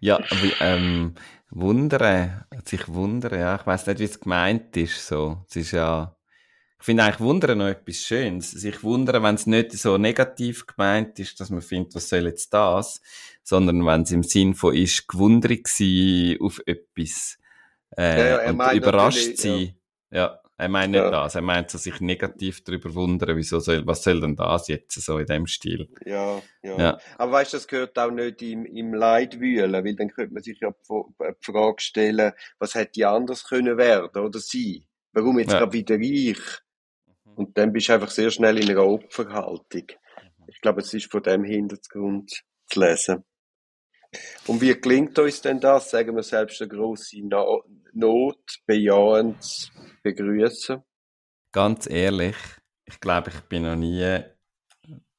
ja, 0.00 0.16
aber, 0.16 0.60
ähm, 0.60 1.14
Wundern, 1.50 2.44
sich 2.64 2.88
wundern, 2.88 3.38
ja. 3.38 3.56
Ich 3.56 3.66
weiß 3.66 3.86
nicht, 3.86 4.00
wie 4.00 4.04
es 4.04 4.20
gemeint 4.20 4.76
ist, 4.76 5.06
so. 5.06 5.44
Es 5.48 5.56
ist 5.56 5.70
ja, 5.72 6.16
ich 6.78 6.84
finde 6.84 7.04
eigentlich 7.04 7.20
Wundern 7.20 7.58
noch 7.58 7.66
etwas 7.66 7.96
Schönes. 7.96 8.50
Sich 8.50 8.82
wundern, 8.82 9.22
wenn 9.22 9.36
es 9.36 9.46
nicht 9.46 9.72
so 9.72 9.96
negativ 9.96 10.66
gemeint 10.66 11.18
ist, 11.18 11.40
dass 11.40 11.50
man 11.50 11.62
findet, 11.62 11.94
was 11.94 12.08
soll 12.08 12.26
jetzt 12.26 12.52
das, 12.52 13.00
sondern 13.42 13.84
wenn 13.86 14.02
es 14.02 14.12
im 14.12 14.22
Sinn 14.22 14.54
von 14.54 14.74
ist, 14.74 15.08
gewundert 15.08 15.66
sein 15.66 16.36
auf 16.40 16.60
etwas, 16.66 17.38
äh, 17.96 18.18
ja, 18.18 18.42
ja, 18.42 18.50
und 18.50 18.72
überrascht 18.72 19.36
sein. 19.38 19.74
Ja. 20.10 20.18
ja. 20.18 20.40
Er 20.58 20.70
meint 20.70 20.92
nicht 20.92 21.02
ja. 21.02 21.10
das. 21.10 21.34
Er 21.34 21.42
meint 21.42 21.70
so 21.70 21.76
sich 21.76 22.00
negativ 22.00 22.64
darüber 22.64 22.94
wundern, 22.94 23.36
wieso 23.36 23.60
soll, 23.60 23.86
was 23.86 24.02
soll 24.02 24.20
denn 24.20 24.36
das 24.36 24.68
jetzt 24.68 25.00
so 25.00 25.18
in 25.18 25.26
dem 25.26 25.46
Stil? 25.46 25.88
Ja, 26.04 26.40
ja. 26.62 26.78
ja. 26.78 26.98
Aber 27.18 27.32
weißt 27.32 27.52
du, 27.52 27.56
das 27.58 27.68
gehört 27.68 27.98
auch 27.98 28.10
nicht 28.10 28.40
im, 28.40 28.64
im 28.64 28.94
Leid 28.94 29.38
wühlen, 29.38 29.72
weil 29.72 29.94
dann 29.94 30.08
könnte 30.08 30.32
man 30.32 30.42
sich 30.42 30.58
ja 30.60 30.70
die 30.70 31.34
Frage 31.40 31.80
stellen, 31.80 32.32
was 32.58 32.74
hätte 32.74 33.06
anders 33.06 33.44
können 33.44 33.76
werden 33.76 34.08
oder 34.18 34.38
sein? 34.38 34.84
Warum 35.12 35.38
jetzt 35.38 35.52
ja. 35.52 35.58
gerade 35.58 35.72
wieder 35.74 35.98
ich? 36.00 36.38
Mhm. 37.24 37.32
Und 37.34 37.58
dann 37.58 37.72
bist 37.72 37.88
du 37.88 37.92
einfach 37.92 38.10
sehr 38.10 38.30
schnell 38.30 38.58
in 38.58 38.70
einer 38.70 38.86
Opferhaltung. 38.86 39.86
Ich 40.46 40.60
glaube, 40.62 40.80
es 40.80 40.94
ist 40.94 41.10
von 41.10 41.22
dem 41.22 41.44
Hintergrund 41.44 42.44
zu 42.66 42.80
lesen. 42.80 43.24
Und 44.46 44.60
wie 44.62 44.72
gelingt 44.80 45.18
uns 45.18 45.42
denn 45.42 45.60
das? 45.60 45.90
Sagen 45.90 46.16
wir 46.16 46.22
selbst 46.22 46.62
eine 46.62 46.68
grosse 46.68 47.20
Not 47.92 48.60
bejahend 48.66 49.70
begrüßen? 50.14 50.82
Ganz 51.52 51.88
ehrlich, 51.88 52.36
ich 52.84 53.00
glaube, 53.00 53.30
ich 53.30 53.40
bin 53.42 53.62
noch 53.62 53.76
nie 53.76 54.20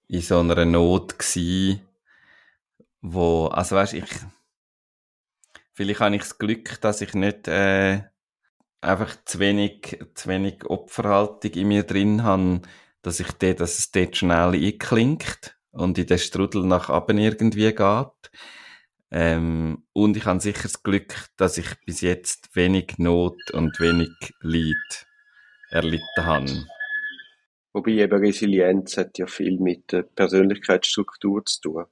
in 0.07 0.21
so 0.21 0.39
einer 0.39 0.65
Not 0.65 1.19
gsi, 1.19 1.81
wo, 3.01 3.47
also 3.47 3.75
weißt, 3.75 3.93
ich, 3.93 4.09
vielleicht 5.73 5.99
habe 5.99 6.15
ich 6.15 6.21
das 6.21 6.37
Glück, 6.37 6.79
dass 6.81 7.01
ich 7.01 7.13
nicht 7.13 7.47
äh, 7.47 8.03
einfach 8.81 9.15
zu 9.25 9.39
wenig, 9.39 9.99
zu 10.15 10.29
wenig 10.29 10.65
Opferhaltung 10.65 11.51
in 11.51 11.67
mir 11.67 11.83
drin 11.83 12.23
habe, 12.23 12.61
dass 13.01 13.19
ich 13.19 13.31
de, 13.33 13.53
dass 13.53 13.79
es 13.79 13.91
dort 13.91 14.15
schnell 14.15 14.53
einklingt 14.53 15.57
und 15.71 15.97
in 15.97 16.07
den 16.07 16.19
Strudel 16.19 16.63
nach 16.63 16.89
oben 16.89 17.17
irgendwie 17.17 17.73
geht. 17.73 18.31
Ähm, 19.09 19.85
und 19.93 20.17
ich 20.17 20.25
habe 20.25 20.39
sicher 20.39 20.63
das 20.63 20.83
Glück, 20.83 21.29
dass 21.37 21.57
ich 21.57 21.67
bis 21.85 22.01
jetzt 22.01 22.55
wenig 22.55 22.97
Not 22.97 23.51
und 23.51 23.79
wenig 23.79 24.09
Leid 24.41 25.07
erlitten 25.69 26.25
habe. 26.25 26.65
Wobei 27.73 27.91
eben 27.91 28.19
Resilienz 28.19 28.97
hat 28.97 29.17
ja 29.17 29.27
viel 29.27 29.59
mit 29.59 29.91
der 29.91 30.03
Persönlichkeitsstruktur 30.03 31.45
zu 31.45 31.61
tun. 31.61 31.85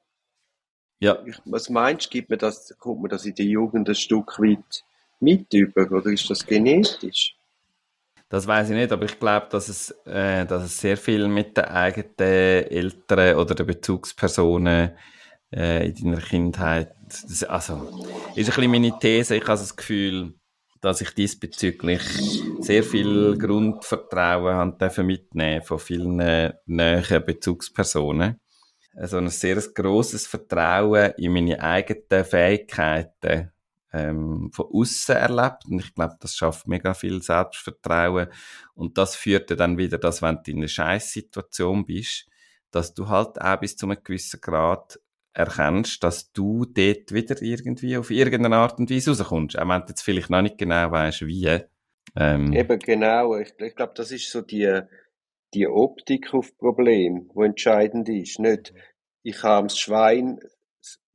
Ja. 0.99 1.23
Was 1.45 1.69
meinst 1.69 2.07
du, 2.07 2.09
gibt 2.09 2.29
man 2.29 2.39
das, 2.39 2.75
kommt 2.79 3.01
man 3.01 3.09
das 3.09 3.25
in 3.25 3.35
der 3.35 3.45
Jugend 3.45 3.87
ein 3.87 3.95
Stück 3.95 4.39
weit 4.39 4.83
mit 5.19 5.53
über 5.53 5.89
oder 5.91 6.11
ist 6.11 6.29
das 6.29 6.45
genetisch? 6.45 7.35
Das 8.29 8.47
weiß 8.47 8.71
ich 8.71 8.75
nicht, 8.75 8.91
aber 8.91 9.05
ich 9.05 9.19
glaube, 9.19 9.47
dass 9.51 9.69
es, 9.69 9.91
äh, 10.05 10.45
dass 10.45 10.63
es 10.63 10.79
sehr 10.79 10.97
viel 10.97 11.27
mit 11.27 11.57
den 11.57 11.65
eigenen 11.65 12.09
Eltern 12.19 13.37
oder 13.37 13.53
den 13.53 13.67
Bezugspersonen 13.67 14.91
äh, 15.55 15.87
in 15.87 15.95
deiner 15.95 16.21
Kindheit. 16.21 16.93
Das, 17.07 17.43
also, 17.43 18.03
ist 18.35 18.49
ein 18.49 18.55
bisschen 18.55 18.71
meine 18.71 18.99
These. 18.99 19.35
Ich 19.35 19.43
habe 19.43 19.59
das 19.59 19.75
Gefühl, 19.75 20.33
dass 20.81 21.01
ich 21.01 21.11
diesbezüglich 21.11 22.01
sehr 22.59 22.83
viel 22.83 23.37
Grundvertrauen 23.37 24.55
habe 24.55 25.03
mitnehmen 25.03 25.63
von 25.63 25.79
vielen 25.79 26.19
äh, 26.19 26.53
näheren 26.65 27.25
Bezugspersonen. 27.25 28.39
Also 28.95 29.17
ein 29.17 29.29
sehr 29.29 29.57
grosses 29.73 30.27
Vertrauen 30.27 31.11
in 31.17 31.33
meine 31.33 31.61
eigenen 31.61 32.23
Fähigkeiten 32.23 33.51
ähm, 33.91 34.51
von 34.53 34.67
außen 34.71 35.15
erlebt. 35.15 35.65
Und 35.65 35.79
ich 35.79 35.93
glaube, 35.93 36.15
das 36.19 36.35
schafft 36.35 36.67
mega 36.67 36.93
viel 36.93 37.21
Selbstvertrauen. 37.21 38.27
Und 38.73 38.97
das 38.97 39.15
führt 39.15 39.51
dann 39.59 39.77
wieder, 39.77 39.97
dass 39.97 40.21
wenn 40.21 40.39
du 40.43 40.51
in 40.51 40.57
einer 40.57 40.67
Scheißsituation 40.67 41.85
bist, 41.85 42.27
dass 42.71 42.93
du 42.93 43.07
halt 43.07 43.41
auch 43.41 43.59
bis 43.59 43.75
zu 43.75 43.85
einem 43.85 43.97
gewissen 44.03 44.39
Grad 44.39 44.99
erkennst, 45.35 46.03
dass 46.03 46.31
du 46.31 46.65
dort 46.65 47.13
wieder 47.13 47.41
irgendwie 47.41 47.97
auf 47.97 48.09
irgendeine 48.09 48.55
Art 48.55 48.79
und 48.79 48.89
Weise 48.89 49.11
rauskommst. 49.11 49.59
Auch 49.59 49.67
wenn 49.67 49.81
du 49.81 49.89
jetzt 49.89 50.01
vielleicht 50.01 50.29
noch 50.29 50.41
nicht 50.41 50.57
genau 50.57 50.89
weißt, 50.91 51.27
wie. 51.27 51.59
Ähm. 52.15 52.53
Eben 52.53 52.79
genau. 52.79 53.35
Ich, 53.35 53.53
ich 53.59 53.75
glaube, 53.75 53.93
das 53.95 54.11
ist 54.11 54.31
so 54.31 54.41
die, 54.41 54.81
die 55.53 55.67
Optik 55.67 56.33
auf 56.33 56.57
Problem, 56.57 57.29
wo 57.33 57.43
entscheidend 57.43 58.07
ist. 58.09 58.39
Nicht, 58.39 58.73
ich 59.23 59.43
habe 59.43 59.67
das 59.67 59.77
Schwein, 59.77 60.39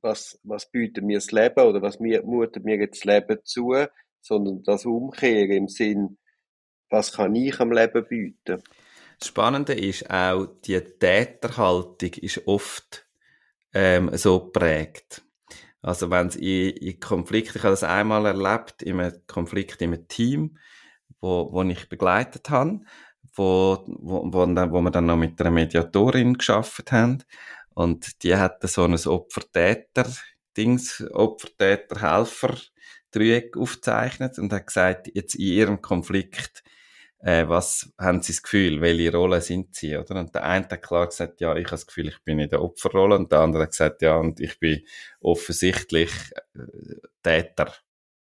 was, 0.03 0.39
was 0.43 0.71
bietet 0.71 1.05
mir 1.05 1.17
das 1.17 1.33
Leben 1.33 1.61
oder 1.61 1.83
was 1.83 1.99
mir, 1.99 2.23
mutet 2.23 2.65
mir 2.65 2.77
jetzt 2.77 3.05
das 3.05 3.05
Leben 3.05 3.39
zu, 3.45 3.75
sondern 4.21 4.63
das 4.63 4.85
Umkehren 4.85 5.51
im 5.51 5.69
Sinn, 5.69 6.19
was 6.91 7.13
kann 7.13 7.35
ich 7.35 7.59
am 7.61 7.73
Leben 7.73 8.07
bieten? 8.07 8.63
Das 9.19 9.29
Spannende 9.29 9.75
ist 9.75 10.11
auch, 10.11 10.47
die 10.65 10.81
Täterhaltung 10.81 12.11
ist 12.21 12.47
oft 12.47 13.07
ähm, 13.73 14.11
so 14.17 14.51
prägt. 14.51 15.23
Also 15.83 16.11
wenn 16.11 16.27
es 16.27 16.37
in, 16.37 16.71
in 16.71 17.01
Konflikt, 17.01 17.57
ich 17.57 17.63
habe 17.63 17.73
das 17.73 17.85
einmal 17.85 18.27
erlebt, 18.27 18.83
in 18.83 19.01
einem 19.01 19.15
Konflikt 19.27 19.81
in 19.81 19.95
einem 19.95 20.07
Team, 20.09 20.59
wo, 21.21 21.51
wo 21.53 21.63
ich 21.63 21.89
begleitet 21.89 22.51
habe, 22.51 22.81
wo, 23.35 23.83
wo, 23.87 24.31
wo, 24.33 24.47
dann, 24.47 24.73
wo 24.73 24.81
wir 24.81 24.91
dann 24.91 25.07
noch 25.07 25.17
mit 25.17 25.41
einer 25.41 25.51
Mediatorin 25.51 26.35
geschafft 26.35 26.93
haben. 26.93 27.25
Und 27.75 28.23
die 28.23 28.37
hatte 28.37 28.69
so 28.69 28.85
ein 28.85 28.95
Opfer-Täter-Dings, 28.95 31.05
Opfer-Täter-Helfer, 31.13 32.57
Dreieck 33.11 33.57
aufgezeichnet 33.57 34.39
und 34.39 34.53
hat 34.53 34.67
gesagt, 34.67 35.11
jetzt 35.15 35.35
in 35.35 35.47
ihrem 35.47 35.83
Konflikt, 35.83 36.63
äh, 37.23 37.49
was 37.49 37.93
haben 37.99 38.23
sie 38.23 38.33
das 38.33 38.43
Gefühl, 38.43 38.81
welche 38.81 39.13
Rolle 39.13 39.41
sind 39.41 39.75
sie, 39.75 39.97
oder? 39.97 40.19
Und 40.21 40.35
der 40.35 40.45
eine 40.45 40.67
hat 40.69 40.83
klar 40.83 41.07
gesagt, 41.07 41.41
ja, 41.41 41.55
ich 41.55 41.67
habe 41.67 41.73
das 41.73 41.87
Gefühl, 41.87 42.09
ich 42.09 42.19
bin 42.25 42.39
in 42.39 42.49
der 42.49 42.63
Opferrolle 42.63 43.17
und 43.17 43.31
der 43.31 43.41
andere 43.41 43.65
hat 43.65 43.71
gesagt, 43.71 44.03
ja, 44.03 44.17
und 44.17 44.41
ich 44.41 44.59
bin 44.59 44.85
offensichtlich 45.21 46.11
äh, 46.55 46.61
Täter. 47.23 47.75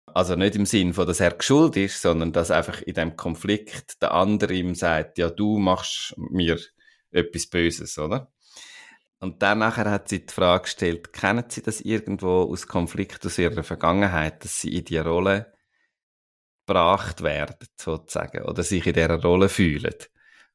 Also 0.07 0.37
nicht 0.37 0.57
im 0.57 0.65
Sinn 0.65 0.95
von, 0.95 1.07
dass 1.07 1.21
er 1.21 1.33
geschuld 1.33 1.77
ist, 1.77 2.01
sondern 2.01 2.33
dass 2.33 2.51
einfach 2.51 2.81
in 2.83 2.95
dem 2.95 3.15
Konflikt 3.17 4.01
der 4.01 4.13
andere 4.15 4.55
ihm 4.55 4.75
sagt, 4.75 5.19
ja, 5.19 5.29
du 5.29 5.59
machst 5.59 6.15
mir 6.17 6.59
etwas 7.11 7.47
Böses, 7.47 7.99
oder? 7.99 8.33
Und 9.21 9.43
dann 9.43 9.65
hat 9.65 10.09
sie 10.09 10.25
die 10.25 10.33
Frage 10.33 10.63
gestellt, 10.63 11.13
kennen 11.13 11.45
Sie 11.49 11.61
das 11.61 11.81
irgendwo 11.81 12.43
aus 12.43 12.69
Konflikt 12.69 13.27
aus 13.27 13.39
Ihrer 13.39 13.65
Vergangenheit, 13.65 14.45
dass 14.45 14.61
Sie 14.61 14.77
in 14.77 14.85
die 14.85 14.99
Rolle 14.99 15.53
gebracht 16.69 17.23
werden, 17.23 17.57
sozusagen, 17.77 18.45
oder 18.45 18.63
sich 18.63 18.87
in 18.87 18.93
dieser 18.93 19.21
Rolle 19.21 19.49
fühlen? 19.49 19.95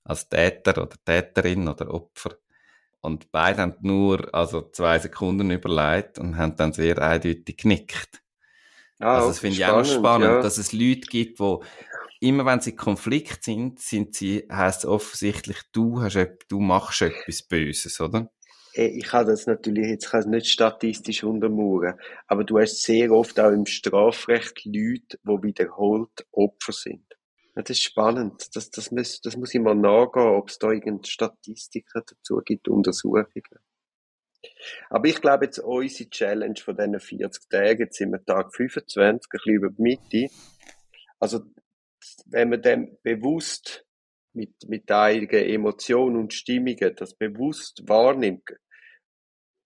Als 0.04 0.30
Täter 0.30 0.82
oder 0.82 0.95
Täterin 1.04 1.67
oder 1.67 1.93
Opfer. 1.93 2.38
Und 3.02 3.32
beide 3.32 3.62
haben 3.62 3.76
nur, 3.82 4.34
also 4.34 4.69
zwei 4.71 4.99
Sekunden 4.99 5.52
überlegt 5.52 6.19
und 6.19 6.38
haben 6.38 6.56
dann 6.56 6.71
sehr 6.71 7.02
eindeutig 7.02 7.58
genickt. 7.58 8.21
Ah, 8.99 9.15
also 9.15 9.30
das 9.30 9.39
finde 9.39 9.58
ich 9.58 9.65
auch 9.65 9.78
noch 9.78 9.86
spannend, 9.86 10.30
ja. 10.30 10.41
dass 10.41 10.58
es 10.58 10.71
Leute 10.71 11.08
gibt, 11.10 11.39
wo 11.39 11.63
immer 12.21 12.45
wenn 12.45 12.62
sie 12.62 12.76
Konflikt 12.76 13.43
sind, 13.43 13.80
sind 13.80 14.15
sie, 14.15 14.47
heisst 14.49 14.86
offensichtlich, 14.86 15.58
du 15.73 16.02
hast, 16.02 16.15
du 16.47 16.60
machst 16.62 17.02
etwas 17.02 17.43
Böses, 17.43 17.99
oder? 17.99 18.30
Äh, 18.73 18.88
ich 18.88 19.05
kann 19.05 19.27
das 19.27 19.45
natürlich 19.47 19.88
jetzt 19.88 20.12
kann 20.12 20.29
nicht 20.29 20.47
statistisch 20.47 21.23
untermauern, 21.23 21.99
aber 22.27 22.43
du 22.43 22.59
hast 22.59 22.81
sehr 22.81 23.12
oft 23.12 23.39
auch 23.39 23.51
im 23.51 23.65
Strafrecht 23.65 24.65
Leute, 24.65 25.17
die 25.23 25.43
wiederholt 25.43 26.25
Opfer 26.31 26.73
sind. 26.73 27.05
das 27.55 27.69
ist 27.69 27.83
spannend. 27.83 28.55
Das, 28.55 28.71
das, 28.71 28.91
muss, 28.91 29.21
das 29.21 29.38
muss 29.38 29.53
ich 29.53 29.62
mal 29.62 29.75
nachgehen, 29.75 30.27
ob 30.27 30.49
es 30.49 30.59
da 30.59 30.71
irgendeine 30.71 31.05
Statistiken 31.05 32.03
dazu 32.05 32.41
gibt, 32.43 32.67
Untersuchungen. 32.67 33.25
Aber 34.89 35.07
ich 35.07 35.21
glaube 35.21 35.45
jetzt, 35.45 35.59
unsere 35.59 36.09
Challenge 36.09 36.59
von 36.59 36.75
diesen 36.75 36.99
40 36.99 37.49
Tagen, 37.49 37.79
jetzt 37.79 37.97
sind 37.97 38.12
wir 38.12 38.23
Tag 38.25 38.53
25, 38.53 38.99
ein 39.05 39.19
bisschen 39.31 39.53
über 39.53 39.69
die 39.69 39.81
Mitte. 39.81 40.33
Also, 41.19 41.45
wenn 42.25 42.49
man 42.49 42.62
dem 42.62 42.97
bewusst 43.01 43.86
mit, 44.34 44.67
mit 44.67 44.91
eigenen 44.91 45.46
Emotionen 45.46 46.17
und 46.17 46.34
Stimmungen 46.34 46.96
das 46.96 47.13
bewusst 47.15 47.84
wahrnimmt, 47.88 48.50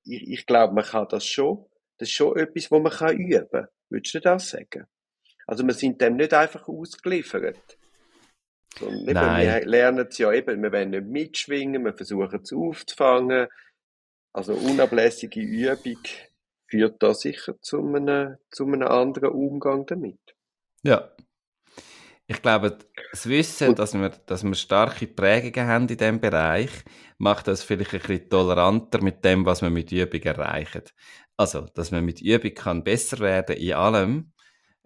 ich, 0.04 0.28
ich 0.28 0.46
glaube, 0.46 0.74
man 0.74 0.84
kann 0.84 1.08
das 1.10 1.26
schon. 1.26 1.66
Das 1.98 2.10
ist 2.10 2.16
schon 2.16 2.38
etwas, 2.38 2.72
was 2.72 2.82
man 2.82 2.92
kann 2.92 3.18
üben 3.18 3.50
kann. 3.50 3.68
Würdest 3.90 4.16
du 4.16 4.20
das 4.20 4.50
sagen? 4.50 4.86
Also, 5.46 5.66
wir 5.66 5.74
sind 5.74 6.02
dem 6.02 6.18
nicht 6.18 6.34
einfach 6.34 6.68
ausgeliefert. 6.68 7.78
Sondern 8.78 9.42
eben, 9.42 9.48
wir 9.48 9.66
lernen 9.66 10.08
es 10.10 10.18
ja 10.18 10.32
eben, 10.32 10.62
wir 10.62 10.72
wollen 10.72 10.92
nicht 10.92 11.06
mitschwingen, 11.06 11.84
wir 11.86 11.94
versuchen 11.94 12.42
es 12.42 12.54
aufzufangen. 12.54 13.48
Also, 14.34 14.54
unablässige 14.54 15.40
Übung 15.40 16.04
führt 16.70 17.02
da 17.02 17.14
sicher 17.14 17.60
zu 17.62 17.80
einem, 17.80 18.38
zu 18.52 18.66
einem 18.66 18.88
anderen 18.88 19.30
Umgang 19.30 19.86
damit. 19.86 20.20
Ja, 20.84 21.12
ich 22.28 22.42
glaube, 22.42 22.78
das 23.12 23.28
Wissen, 23.28 23.74
dass 23.76 23.94
wir, 23.94 24.10
dass 24.10 24.44
wir 24.44 24.54
starke 24.54 25.08
Prägungen 25.08 25.68
haben 25.68 25.88
in 25.88 25.98
diesem 25.98 26.20
Bereich, 26.20 26.70
macht 27.18 27.48
das 27.48 27.64
vielleicht 27.64 27.94
ein 27.94 28.02
bisschen 28.02 28.30
toleranter 28.30 29.02
mit 29.02 29.24
dem, 29.24 29.46
was 29.46 29.62
wir 29.62 29.70
mit 29.70 29.92
Übung 29.94 30.22
erreichen. 30.22 30.84
Also, 31.38 31.62
dass 31.74 31.92
man 31.92 32.04
mit 32.04 32.22
Übung 32.22 32.54
kann 32.54 32.84
besser 32.84 33.20
werden 33.20 33.56
in 33.56 33.74
allem, 33.74 34.34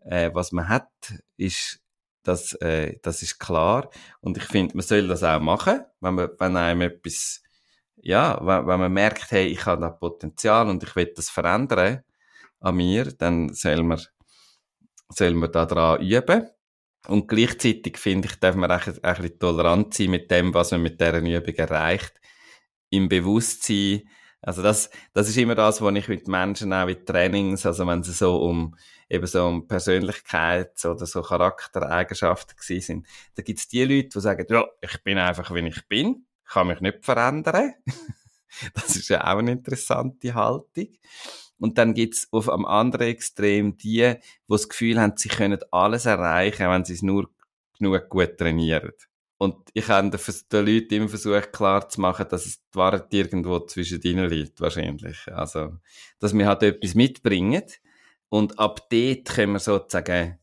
äh, 0.06 0.30
was 0.34 0.52
man 0.52 0.70
hat, 0.70 0.92
ist, 1.38 1.80
das, 2.24 2.54
äh, 2.62 3.00
das 3.02 3.24
ist 3.24 3.40
klar. 3.40 3.90
Und 4.22 4.38
ich 4.38 4.44
finde, 4.44 4.76
man 4.78 4.86
soll 4.86 5.08
das 5.08 5.24
auch 5.24 5.40
machen, 5.40 5.82
wenn 6.00 6.16
man, 6.16 6.30
wenn 6.38 6.58
einem 6.58 6.82
etwas, 6.82 7.42
ja, 7.96 8.38
wenn, 8.42 8.68
wenn 8.68 8.80
man 8.80 8.94
merkt, 8.94 9.32
hey, 9.32 9.48
ich 9.48 9.66
habe 9.66 9.82
da 9.82 9.90
Potenzial 9.90 10.70
und 10.70 10.84
ich 10.84 10.96
will 10.96 11.12
das 11.16 11.30
verändern 11.32 12.04
an 12.60 12.76
mir, 12.76 13.06
dann 13.14 13.54
soll 13.54 13.82
man, 13.84 14.00
soll 15.10 15.34
man 15.34 15.52
da 15.52 15.66
dran 15.66 16.02
üben. 16.02 16.48
Und 17.08 17.28
gleichzeitig 17.28 17.98
finde 17.98 18.28
ich, 18.28 18.36
darf 18.40 18.56
man 18.56 18.72
auch 18.72 18.86
ein, 18.86 18.94
bisschen 18.94 19.40
tolerant 19.40 19.94
sein 19.94 20.12
mit 20.12 20.30
dem, 20.30 20.54
was 20.54 20.72
man 20.72 20.84
mit 20.84 21.00
dieser 21.00 21.18
Übung 21.18 21.56
erreicht. 21.56 22.14
Im 22.90 23.10
Bewusstsein. 23.10 24.04
Also 24.42 24.62
das, 24.62 24.90
das 25.14 25.30
ist 25.30 25.38
immer 25.38 25.56
das, 25.56 25.82
was 25.82 25.96
ich 25.96 26.08
mit 26.08 26.28
Menschen 26.28 26.74
auch 26.74 26.86
mit 26.86 27.06
Trainings, 27.06 27.66
also 27.66 27.86
wenn 27.86 28.04
sie 28.04 28.12
so 28.12 28.42
um, 28.42 28.76
eben 29.08 29.28
so 29.28 29.46
um 29.46 29.68
Persönlichkeits- 29.68 30.86
oder 30.86 31.06
so 31.06 31.22
Charaktereigenschaften 31.22 32.56
gewesen 32.56 32.82
sind. 32.82 33.08
Da 33.36 33.44
gibt 33.44 33.60
es 33.60 33.68
die 33.68 33.84
Leute, 33.84 34.10
die 34.10 34.20
sagen, 34.20 34.46
ja, 34.50 34.66
ich 34.82 35.04
bin 35.04 35.18
einfach, 35.20 35.54
wie 35.54 35.68
ich 35.68 35.88
bin, 35.88 36.26
kann 36.46 36.68
mich 36.68 36.82
nicht 36.82 37.06
verändern. 37.06 37.74
das 38.74 38.96
ist 38.96 39.10
ja 39.10 39.22
auch 39.22 39.38
eine 39.38 39.52
interessante 39.52 40.34
Haltung. 40.34 40.88
Und 41.62 41.78
dann 41.78 41.94
gibt's 41.94 42.28
auf 42.32 42.50
am 42.50 42.66
anderen 42.66 43.08
Extrem 43.08 43.78
die, 43.78 44.16
die 44.16 44.18
das 44.48 44.68
Gefühl 44.68 45.00
haben, 45.00 45.14
sie 45.16 45.30
können 45.30 45.60
alles 45.70 46.08
erreichen, 46.08 46.68
wenn 46.68 46.84
sie 46.84 46.94
es 46.94 47.04
nur 47.04 47.30
genug 47.78 48.10
gut 48.10 48.38
trainieren. 48.38 48.94
Und 49.38 49.56
ich 49.74 49.88
habe 49.88 50.10
den 50.10 50.66
Leuten 50.66 50.94
immer 50.94 51.08
versucht 51.08 51.54
klar 51.54 51.88
zu 51.88 52.02
machen, 52.02 52.26
dass 52.30 52.46
es 52.48 52.58
die 52.58 52.78
Wahrheit 52.78 53.14
irgendwo 53.14 53.60
zwischen 53.60 54.02
ihnen 54.02 54.30
liegt, 54.30 54.60
wahrscheinlich. 54.60 55.18
Also, 55.32 55.78
dass 56.20 56.36
wir 56.36 56.48
halt 56.48 56.64
etwas 56.64 56.96
mitbringen. 56.96 57.64
Und 58.30 58.58
ab 58.60 58.88
dort 58.90 59.26
können 59.26 59.54
wir 59.54 59.60
sozusagen 59.60 60.40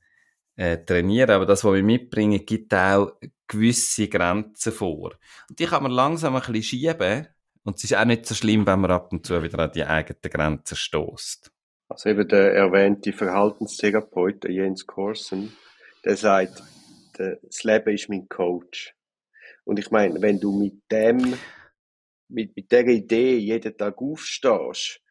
äh, 0.57 0.78
trainieren. 0.78 1.31
Aber 1.31 1.46
das, 1.46 1.64
was 1.64 1.74
wir 1.74 1.83
mitbringen, 1.83 2.44
gibt 2.44 2.74
auch 2.74 3.12
gewisse 3.46 4.09
Grenzen 4.09 4.72
vor. 4.72 5.16
Und 5.48 5.59
die 5.59 5.66
kann 5.66 5.83
man 5.83 5.92
langsam 5.92 6.37
ein 6.37 6.42
bisschen 6.42 6.62
schieben, 6.62 7.28
und 7.68 7.76
es 7.76 7.85
ist 7.85 7.94
auch 7.94 8.04
nicht 8.07 8.24
so 8.24 8.35
schlimm, 8.35 8.66
wenn 8.66 8.81
man 8.81 8.90
ab 8.90 9.12
und 9.12 9.26
zu 9.26 9.42
wieder 9.42 9.59
an 9.59 9.70
die 9.72 9.85
eigenen 9.85 10.22
Grenzen 10.22 10.74
stößt. 10.74 11.52
Also 11.90 12.09
eben 12.09 12.26
der 12.26 12.54
erwähnte 12.54 13.12
Verhaltenstherapeut, 13.12 14.44
der 14.44 14.52
Jens 14.52 14.87
Korsen, 14.87 15.54
der 16.02 16.16
sagt, 16.16 16.62
das 17.12 17.64
Leben 17.64 17.94
ist 17.94 18.09
mein 18.09 18.26
Coach. 18.26 18.94
Und 19.64 19.78
ich 19.78 19.90
meine, 19.90 20.20
wenn 20.22 20.40
du 20.40 20.59
mit 20.59 20.81
dem, 20.90 21.35
mit, 22.28 22.57
mit 22.57 22.72
der 22.72 22.87
Idee 22.87 23.37
jeden 23.37 23.76
Tag 23.76 23.98
aufstehst, 23.98 25.02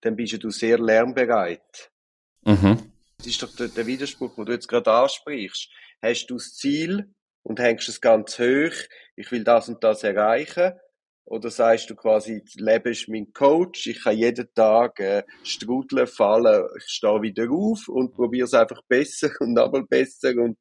dann 0.00 0.14
bist 0.14 0.40
du 0.40 0.50
sehr 0.50 0.78
lernbereit. 0.78 1.90
Mhm. 2.44 2.92
Das 3.18 3.26
ist 3.26 3.42
doch 3.42 3.54
der, 3.56 3.66
der 3.66 3.86
Widerspruch, 3.86 4.36
den 4.36 4.44
du 4.44 4.52
jetzt 4.52 4.68
gerade 4.68 4.92
ansprichst. 4.92 5.70
Hast 6.00 6.26
du 6.26 6.34
das 6.34 6.54
Ziel 6.54 7.12
und 7.42 7.58
hängst 7.58 7.88
es 7.88 8.00
ganz 8.00 8.38
hoch, 8.38 8.74
ich 9.16 9.32
will 9.32 9.42
das 9.42 9.68
und 9.68 9.82
das 9.82 10.04
erreichen, 10.04 10.74
oder 11.26 11.50
sagst 11.50 11.90
du 11.90 11.96
quasi, 11.96 12.40
das 12.42 12.54
Leben 12.54 12.92
ist 12.92 13.08
mein 13.08 13.32
Coach, 13.32 13.88
ich 13.88 14.02
kann 14.02 14.16
jeden 14.16 14.48
Tag 14.54 15.00
äh, 15.00 15.24
strudeln, 15.42 16.06
fallen, 16.06 16.68
ich 16.78 16.84
stehe 16.84 17.20
wieder 17.20 17.50
auf 17.50 17.88
und 17.88 18.14
probiere 18.14 18.44
es 18.44 18.54
einfach 18.54 18.80
besser 18.88 19.30
und 19.40 19.52
nochmal 19.52 19.84
besser 19.84 20.34
und 20.36 20.56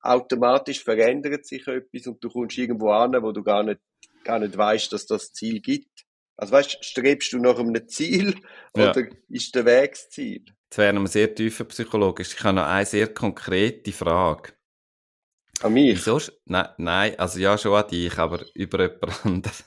automatisch 0.00 0.82
verändert 0.82 1.46
sich 1.46 1.66
etwas 1.66 2.06
und 2.06 2.22
du 2.22 2.28
kommst 2.28 2.58
irgendwo 2.58 2.90
an, 2.90 3.22
wo 3.22 3.32
du 3.32 3.42
gar 3.42 3.62
nicht, 3.62 3.80
gar 4.24 4.40
nicht 4.40 4.56
weißt, 4.56 4.92
dass 4.92 5.06
das 5.06 5.32
Ziel 5.32 5.60
gibt. 5.60 6.04
Also 6.36 6.54
weißt, 6.54 6.84
strebst 6.84 7.32
du 7.32 7.38
nach 7.38 7.58
einem 7.58 7.86
Ziel 7.86 8.34
ja. 8.76 8.90
oder 8.90 9.06
ist 9.28 9.54
der 9.54 9.64
Weg 9.64 9.92
das 9.92 10.08
Ziel? 10.10 10.44
Das 10.70 10.78
wäre 10.78 10.92
noch 10.92 11.06
sehr 11.06 11.32
tiefer 11.34 11.64
psychologisch. 11.64 12.34
Ich 12.34 12.42
habe 12.42 12.56
noch 12.56 12.66
eine 12.66 12.86
sehr 12.86 13.12
konkrete 13.12 13.92
Frage. 13.92 14.54
An 15.60 15.74
mich? 15.74 15.98
Wieso? 15.98 16.18
Nein, 16.46 16.68
nein, 16.78 17.18
also 17.18 17.38
ja 17.38 17.58
schon 17.58 17.74
an 17.74 17.88
dich, 17.88 18.16
aber 18.18 18.44
über 18.54 18.80
jemand 18.80 19.24
anderes. 19.26 19.64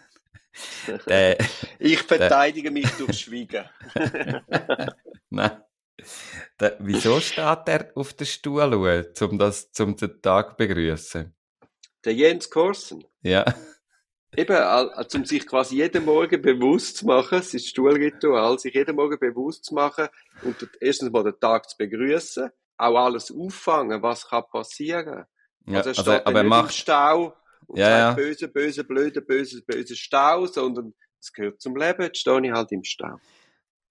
Der, 1.08 1.38
ich 1.80 2.00
verteidige 2.00 2.72
der, 2.72 2.72
mich 2.72 2.90
durch 2.92 3.20
Schweigen. 3.20 3.70
Nein. 5.30 5.64
Der, 6.60 6.78
wieso 6.80 7.20
steht 7.20 7.68
er 7.68 7.92
auf 7.96 8.14
der 8.14 8.26
Stuhl, 8.26 9.12
um 9.22 9.38
das 9.38 9.72
zum 9.72 9.96
den 9.96 10.22
Tag 10.22 10.58
begrüßen? 10.58 11.34
Der 12.06 12.14
Jens 12.14 12.50
Korsen. 12.50 13.04
Ja. 13.22 13.46
Eben, 14.36 14.58
um 15.14 15.26
sich 15.26 15.46
quasi 15.46 15.76
jeden 15.78 16.06
Morgen 16.06 16.42
bewusst 16.42 16.98
zu 16.98 17.06
machen, 17.06 17.38
es 17.38 17.54
ist 17.54 17.68
Stuhlritual, 17.68 18.58
sich 18.58 18.74
jeden 18.74 18.96
Morgen 18.96 19.20
bewusst 19.20 19.66
zu 19.66 19.76
machen 19.76 20.08
und 20.42 20.56
erstens 20.82 21.12
mal 21.12 21.24
den 21.24 21.40
Tag 21.40 21.70
zu 21.70 21.78
begrüßen, 21.78 22.50
auch 22.78 23.06
alles 23.06 23.32
auffangen, 23.32 24.02
was 24.02 24.28
kann 24.28 24.44
passieren. 24.52 25.26
Ja, 25.68 25.78
also 25.78 25.90
also, 25.90 26.12
aber 26.26 26.40
er 26.40 26.44
macht, 26.44 26.74
Stau 26.74 27.36
und 27.74 27.80
ja, 27.80 27.90
sagt 27.90 28.20
ja. 28.20 28.24
böse, 28.24 28.48
böse, 28.48 28.84
blöde, 28.84 29.22
böse, 29.22 29.64
böse 29.64 29.96
Stau, 29.96 30.46
sondern 30.46 30.94
es 31.20 31.34
gehört 31.34 31.60
zum 31.60 31.76
Leben, 31.76 32.04
jetzt 32.04 32.20
stehe 32.20 32.46
ich 32.46 32.52
halt 32.52 32.72
im 32.72 32.84
Stau. 32.84 33.20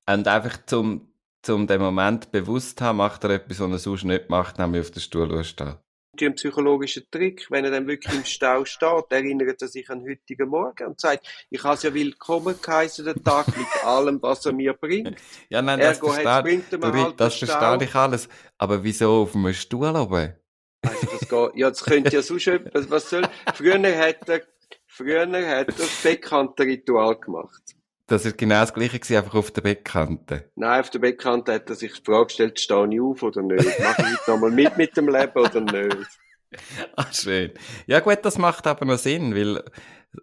Und 0.09 0.29
einfach 0.29 0.65
zum, 0.67 1.13
zum 1.43 1.67
den 1.67 1.81
Moment 1.81 2.31
bewusst 2.31 2.81
haben, 2.81 2.99
macht 2.99 3.25
er 3.25 3.31
etwas, 3.31 3.59
was 3.59 3.71
er 3.71 3.79
sonst 3.79 4.05
nicht 4.05 4.31
macht, 4.31 4.59
nämlich 4.59 4.83
auf 4.83 4.93
den 4.93 5.01
Stuhl 5.01 5.43
stehen. 5.43 5.75
ein 6.21 6.35
psychologischer 6.37 7.01
Trick. 7.11 7.51
Wenn 7.51 7.65
er 7.65 7.73
dann 7.73 7.89
wirklich 7.89 8.15
im 8.15 8.25
Stau 8.25 8.65
steht, 8.65 9.11
erinnert 9.11 9.61
er 9.61 9.67
sich 9.67 9.91
an 9.91 10.05
den 10.05 10.11
heutigen 10.11 10.49
Morgen 10.49 10.87
und 10.87 11.01
sagt, 11.01 11.27
ich 11.51 11.65
habe 11.65 11.75
es 11.75 11.83
ja 11.83 11.93
willkommen 11.93 12.55
geheißen, 12.63 13.05
den 13.05 13.25
Tag 13.25 13.49
mit 13.49 13.85
allem, 13.85 14.23
was 14.23 14.47
er 14.47 14.53
mir 14.53 14.75
bringt. 14.75 15.17
Ja, 15.49 15.61
nein, 15.61 15.81
das 15.81 15.97
Ergo 15.97 16.15
hat 16.15 16.23
verstehe, 16.23 16.43
bringt 16.43 16.73
er 16.73 16.79
mir 16.79 17.05
halt 17.05 17.21
das 17.21 17.35
verstehe 17.35 17.83
ich 17.83 17.95
alles. 17.97 18.29
Aber 18.59 18.85
wieso 18.85 19.23
auf 19.23 19.35
einem 19.35 19.53
Stuhl 19.53 19.97
oben? 19.97 20.37
Also 20.83 21.07
das 21.07 21.29
geht, 21.29 21.57
ja, 21.57 21.69
das 21.69 21.85
könnte 21.85 22.11
ja 22.13 22.23
sonst 22.23 22.47
etwas, 22.49 22.91
was 22.91 23.11
soll, 23.11 23.23
früher 23.55 23.75
hat 23.99 24.29
er, 24.29 24.43
früher 24.87 25.27
hat 25.27 25.33
er 25.33 25.65
das 25.65 26.03
bekannte 26.03 26.65
Ritual 26.65 27.17
gemacht. 27.17 27.63
Das 28.09 28.27
ist 28.27 28.37
genau 28.37 28.61
das 28.61 28.75
Gleiche 28.75 28.99
gewesen, 28.99 29.17
einfach 29.17 29.35
auf 29.35 29.51
der 29.53 29.63
Bettkante. 29.63 30.51
Nein, 30.57 30.81
auf 30.81 30.91
der 30.91 30.99
Bekannten 30.99 31.53
hat 31.53 31.71
er 31.71 31.77
sich 31.77 31.95
die 31.95 32.05
Frage 32.05 32.27
gestellt, 32.27 32.61
stehe 32.61 32.89
ich 32.93 33.01
auf 33.01 33.23
oder 33.23 33.43
nicht? 33.43 33.65
Mache 33.81 34.03
ich 34.03 34.09
heute 34.09 34.31
nochmal 34.31 34.51
mit 34.51 34.77
mit 34.77 34.97
dem 34.97 35.09
Leben 35.09 35.39
oder 35.39 35.61
nicht? 35.61 36.09
Ah, 36.97 37.11
schön. 37.11 37.53
Ja 37.87 38.01
gut, 38.01 38.19
das 38.25 38.37
macht 38.37 38.67
aber 38.67 38.85
noch 38.85 38.99
Sinn, 38.99 39.35
weil 39.35 39.65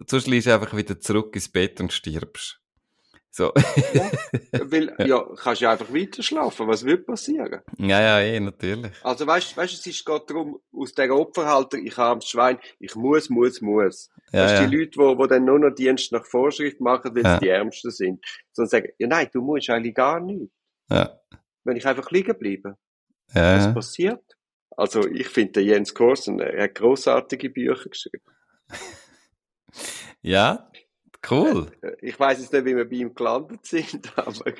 sonst 0.06 0.28
liegst 0.28 0.45
du 0.45 0.54
einfach 0.54 0.78
wieder 0.78 1.00
zurück 1.00 1.34
ins 1.34 1.50
Bett 1.50 1.82
und 1.82 1.91
stirbst. 1.91 2.59
So. 3.32 3.54
Weil, 4.52 4.96
ja, 5.08 5.24
kannst 5.36 5.62
ja 5.62 5.72
einfach 5.72 5.94
weiter 5.94 6.24
schlafen. 6.24 6.68
Was 6.68 6.84
wird 6.84 7.06
passieren? 7.06 7.62
ja, 7.78 8.02
ja, 8.02 8.20
eh, 8.20 8.39
natürlich. 8.39 8.92
Also, 9.04 9.28
weißt, 9.28 9.56
weißt, 9.56 9.74
es 9.74 9.86
ist 9.86 10.04
gerade 10.06 10.26
darum, 10.28 10.60
aus 10.74 10.94
der 10.94 11.13
Opferhaltung, 11.15 11.86
ich 11.86 11.96
habe 11.98 12.22
Schwein, 12.22 12.60
ich 12.80 12.96
muss, 12.96 13.30
muss, 13.30 13.62
muss. 13.62 14.10
Ja, 14.32 14.44
das 14.44 14.52
ja. 14.54 14.68
die 14.68 14.76
Leute, 14.76 14.92
die, 15.22 15.28
dann 15.28 15.46
nur 15.46 15.60
noch 15.60 15.72
Dienst 15.76 16.12
nach 16.12 16.26
Vorschrift 16.26 16.80
machen, 16.82 17.15
weil 17.15 17.24
Ja. 17.24 17.34
sie 17.36 17.39
die 17.46 17.50
Ärmsten 17.50 17.92
sind. 17.92 18.26
Sondern 18.52 18.70
sagen, 18.70 18.89
ja, 18.98 19.08
nein, 19.08 19.30
du 19.32 19.42
musst 19.42 19.70
eigentlich 19.70 19.96
gar 19.96 20.20
nicht. 20.20 20.52
Ja. 20.89 21.20
Wenn 21.63 21.78
ich 21.78 21.86
einfach 21.86 22.10
liegen 22.12 22.38
bleibe, 22.38 22.78
was 23.34 23.65
Ja. 23.65 23.72
passiert? 23.74 24.24
Also, 24.76 25.06
ich 25.06 25.28
finde, 25.28 25.62
Jens 25.62 25.94
Korsen, 25.94 26.39
er 26.39 26.63
hat 26.63 26.76
grossartige 26.76 27.50
Bücher 27.50 27.89
geschrieben. 27.89 28.24
ja, 30.22 30.70
cool. 31.29 31.71
Ich 32.01 32.19
weiß 32.19 32.39
jetzt 32.39 32.53
nicht, 32.53 32.65
wie 32.65 32.75
wir 32.75 32.88
bei 32.88 32.95
ihm 32.95 33.13
gelandet 33.13 33.65
sind, 33.65 34.12
aber 34.17 34.53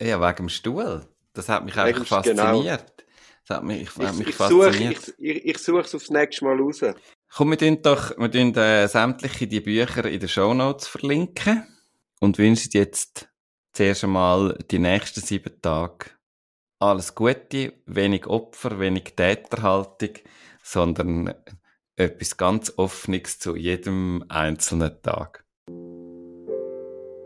Ja, 0.00 0.20
wegen 0.20 0.36
dem 0.36 0.48
Stuhl. 0.48 1.06
Das 1.32 1.48
hat 1.48 1.64
mich 1.64 1.76
einfach 1.76 2.22
genau. 2.24 2.42
fasziniert. 2.42 3.06
Das 3.46 3.56
hat 3.56 3.64
mich, 3.64 3.88
hat 3.96 4.12
ich, 4.12 4.18
mich 4.18 4.28
ich 4.28 4.36
suche 4.36 4.64
fasziniert. 4.64 5.14
ich, 5.18 5.36
ich, 5.36 5.44
ich 5.46 5.58
suche 5.58 5.80
es 5.80 5.94
aufs 5.94 6.10
nächste 6.10 6.44
Mal 6.44 6.58
raus. 6.58 6.80
Komm, 7.34 7.50
wir 7.50 7.58
tun 7.58 7.80
doch, 7.82 8.16
wir 8.18 8.30
tun, 8.30 8.54
äh, 8.54 8.86
sämtliche 8.86 9.46
die 9.46 9.60
Bücher 9.60 10.04
in 10.04 10.20
den 10.20 10.28
Shownotes 10.28 10.86
verlinken 10.86 11.66
und 12.20 12.38
wünschen 12.38 12.70
dir 12.70 12.82
jetzt 12.82 13.28
zuerst 13.72 14.04
einmal 14.04 14.58
die 14.70 14.78
nächsten 14.78 15.22
sieben 15.22 15.60
Tage 15.62 16.10
alles 16.82 17.14
Gute, 17.14 17.74
wenig 17.86 18.26
Opfer, 18.26 18.80
wenig 18.80 19.14
Täterhaltung, 19.14 20.14
sondern 20.62 21.32
etwas 21.96 22.36
ganz 22.36 22.72
Offenes 22.76 23.38
zu 23.38 23.56
jedem 23.56 24.24
einzelnen 24.28 25.00
Tag. 25.02 25.44